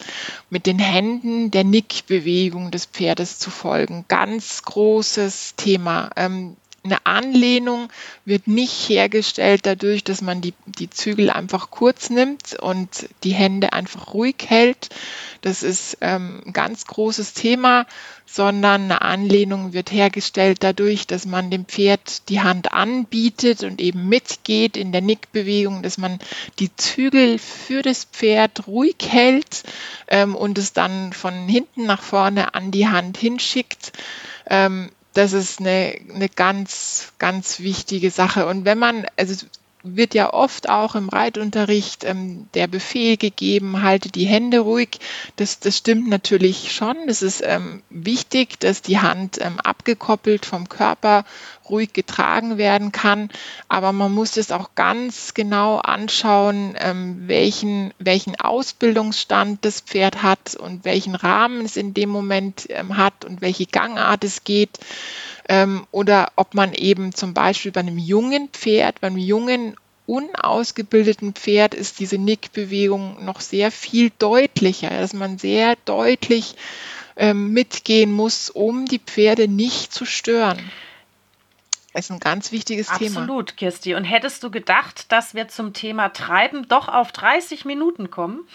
mit 0.50 0.66
den 0.66 0.80
Händen 0.80 1.52
der 1.52 1.64
Nickbewegung 1.64 2.72
des 2.72 2.88
Pferdes 2.88 3.38
zu 3.38 3.52
folgen. 3.52 4.06
Ganz 4.08 4.64
großes 4.64 5.54
Thema. 5.56 6.10
Ähm, 6.16 6.58
eine 6.88 7.06
Anlehnung 7.06 7.90
wird 8.26 8.48
nicht 8.48 8.90
hergestellt 8.90 9.66
dadurch, 9.66 10.04
dass 10.04 10.22
man 10.22 10.42
die, 10.42 10.54
die 10.66 10.90
Zügel 10.90 11.30
einfach 11.30 11.70
kurz 11.70 12.10
nimmt 12.10 12.58
und 12.60 13.10
die 13.24 13.34
Hände 13.34 13.74
einfach 13.74 14.14
ruhig 14.14 14.36
hält. 14.48 14.90
Das 15.42 15.64
ist 15.64 15.98
ähm, 16.02 16.42
ein 16.46 16.54
ganz 16.54 16.86
großes 16.86 17.34
Thema, 17.34 17.86
sondern 18.26 18.84
eine 18.84 19.02
Anlehnung 19.02 19.74
wird 19.74 19.92
hergestellt 19.92 20.58
dadurch, 20.62 21.08
dass 21.08 21.26
man 21.26 21.50
dem 21.50 21.66
Pferd 21.66 22.28
die 22.30 22.42
Hand 22.42 22.74
anbietet 22.74 23.64
und 23.64 23.80
eben 23.82 24.10
mitgeht 24.10 24.76
in 24.76 24.92
der 24.92 25.02
Nickbewegung, 25.02 25.82
dass 25.82 25.98
man 25.98 26.20
die 26.60 26.76
Zügel 26.76 27.40
für 27.40 27.82
das 27.82 28.06
Pferd 28.06 28.68
ruhig 28.68 28.98
hält 29.08 29.64
ähm, 30.08 30.36
und 30.36 30.58
es 30.58 30.74
dann 30.74 31.14
von 31.14 31.48
hinten 31.48 31.86
nach 31.86 32.02
vorne 32.02 32.54
an 32.54 32.72
die 32.72 32.88
Hand 32.88 33.18
hinschickt. 33.18 33.94
Ähm, 34.50 34.90
das 35.18 35.34
ist 35.34 35.60
eine, 35.60 36.00
eine 36.14 36.30
ganz, 36.30 37.12
ganz 37.18 37.60
wichtige 37.60 38.12
Sache. 38.12 38.46
Und 38.46 38.66
wenn 38.66 38.78
man, 38.78 39.08
also 39.18 39.48
wird 39.82 40.14
ja 40.14 40.32
oft 40.34 40.70
auch 40.70 40.94
im 40.96 41.10
Reitunterricht 41.10 42.04
ähm, 42.04 42.48
der 42.54 42.68
Befehl 42.68 43.18
gegeben, 43.18 43.82
halte 43.82 44.10
die 44.10 44.26
Hände 44.26 44.60
ruhig. 44.60 45.00
Das, 45.36 45.60
das 45.60 45.78
stimmt 45.78 46.08
natürlich 46.08 46.72
schon. 46.72 46.96
Es 47.08 47.22
ist 47.24 47.42
ähm, 47.44 47.82
wichtig, 47.90 48.60
dass 48.60 48.82
die 48.84 49.00
Hand 49.00 49.40
ähm, 49.42 49.60
abgekoppelt 49.60 50.46
vom 50.46 50.70
Körper 50.70 51.26
ruhig 51.70 51.94
getragen 51.94 52.58
werden 52.58 52.92
kann. 52.92 53.30
Aber 53.68 53.92
man 53.92 54.14
muss 54.14 54.38
es 54.38 54.52
auch 54.52 54.76
ganz 54.76 55.34
genau 55.34 55.78
anschauen, 55.78 56.76
ähm, 56.80 57.24
welchen, 57.28 57.94
welchen 58.00 58.40
Ausbildungsstand 58.40 59.64
das 59.66 59.82
Pferd 59.82 60.24
hat 60.24 60.56
und 60.56 60.86
welchen 60.86 61.16
Rahmen 61.16 61.66
es 61.66 61.78
in 61.78 61.94
dem 61.94 62.10
Moment 62.10 62.68
ähm, 62.70 62.98
hat 62.98 63.26
und 63.26 63.42
welche 63.42 63.66
Gangart 63.66 64.24
es 64.24 64.44
geht 64.44 64.80
ähm, 65.48 65.88
oder 65.92 66.32
ob 66.36 66.54
man 66.54 66.74
eben 66.74 67.14
zum 67.14 67.34
Beispiel 67.34 67.72
bei 67.72 67.82
einem 67.82 67.98
jungen 67.98 68.50
Pferd, 68.50 69.02
beim 69.02 69.18
jungen 69.18 69.76
unausgebildeten 70.06 71.34
Pferd 71.34 71.74
ist 71.74 72.00
diese 72.00 72.18
Nickbewegung 72.18 73.26
noch 73.26 73.42
sehr 73.42 73.72
viel 73.72 74.12
deutlicher, 74.18 74.90
dass 74.90 75.14
man 75.14 75.38
sehr 75.38 75.76
deutlich 75.86 76.56
ähm, 77.18 77.52
mitgehen 77.52 78.12
muss, 78.12 78.50
um 78.50 78.86
die 78.86 79.00
Pferde 79.00 79.48
nicht 79.48 79.94
zu 79.94 80.06
stören. 80.06 80.72
Ist 81.94 82.12
ein 82.12 82.20
ganz 82.20 82.52
wichtiges 82.52 82.90
Absolut, 82.90 83.08
Thema. 83.12 83.22
Absolut, 83.22 83.58
Kirsti. 83.58 83.96
Und 83.96 84.04
hättest 84.04 84.44
du 84.44 84.52
gedacht, 84.52 85.12
dass 85.12 85.34
wir 85.34 85.48
zum 85.48 85.74
Thema 85.74 86.10
Treiben 86.10 86.68
doch 86.68 86.88
auf 86.88 87.12
30 87.12 87.66
Minuten 87.66 88.12
kommen? 88.12 88.48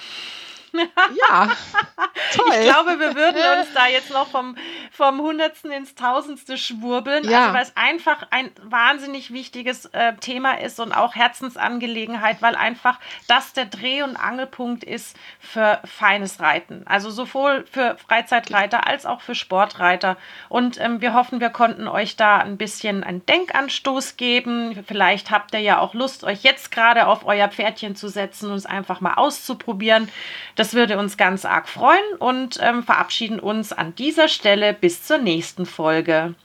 Ja, 0.72 1.50
toll. 2.34 2.52
Ich 2.60 2.70
glaube, 2.70 2.98
wir 2.98 3.14
würden 3.14 3.42
uns 3.58 3.72
da 3.74 3.86
jetzt 3.86 4.10
noch 4.10 4.28
vom, 4.28 4.56
vom 4.90 5.20
Hundertsten 5.20 5.70
ins 5.70 5.94
Tausendste 5.94 6.56
schwurbeln. 6.56 7.28
Ja. 7.28 7.42
Also, 7.42 7.54
weil 7.54 7.62
es 7.62 7.76
einfach 7.76 8.26
ein 8.30 8.50
wahnsinnig 8.62 9.32
wichtiges 9.32 9.86
äh, 9.86 10.14
Thema 10.14 10.60
ist 10.60 10.80
und 10.80 10.92
auch 10.92 11.14
Herzensangelegenheit, 11.14 12.40
weil 12.40 12.56
einfach 12.56 12.98
das 13.28 13.52
der 13.52 13.66
Dreh- 13.66 14.02
und 14.02 14.16
Angelpunkt 14.16 14.84
ist 14.84 15.16
für 15.38 15.80
feines 15.84 16.40
Reiten. 16.40 16.84
Also 16.86 17.10
sowohl 17.10 17.66
für 17.70 17.96
Freizeitreiter 17.96 18.86
als 18.86 19.06
auch 19.06 19.20
für 19.20 19.34
Sportreiter. 19.34 20.16
Und 20.48 20.80
ähm, 20.80 21.00
wir 21.00 21.14
hoffen, 21.14 21.40
wir 21.40 21.50
konnten 21.50 21.88
euch 21.88 22.16
da 22.16 22.38
ein 22.38 22.56
bisschen 22.56 23.04
einen 23.04 23.24
Denkanstoß 23.26 24.16
geben. 24.16 24.84
Vielleicht 24.86 25.30
habt 25.30 25.52
ihr 25.54 25.60
ja 25.60 25.78
auch 25.78 25.94
Lust, 25.94 26.24
euch 26.24 26.42
jetzt 26.42 26.70
gerade 26.70 27.06
auf 27.06 27.26
euer 27.26 27.48
Pferdchen 27.48 27.96
zu 27.96 28.08
setzen 28.08 28.50
und 28.50 28.56
es 28.56 28.66
einfach 28.66 29.00
mal 29.00 29.14
auszuprobieren. 29.14 30.08
Das 30.54 30.61
das 30.62 30.74
würde 30.74 30.96
uns 30.96 31.16
ganz 31.16 31.44
arg 31.44 31.68
freuen 31.68 32.14
und 32.20 32.60
ähm, 32.62 32.84
verabschieden 32.84 33.40
uns 33.40 33.72
an 33.72 33.96
dieser 33.96 34.28
Stelle 34.28 34.72
bis 34.72 35.02
zur 35.02 35.18
nächsten 35.18 35.66
Folge. 35.66 36.36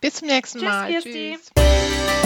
Bis 0.00 0.14
zum 0.14 0.28
nächsten 0.28 0.60
Tschüss, 0.60 0.68
Mal. 0.68 0.92
Kirsti. 0.92 1.36
Tschüss. 1.36 2.25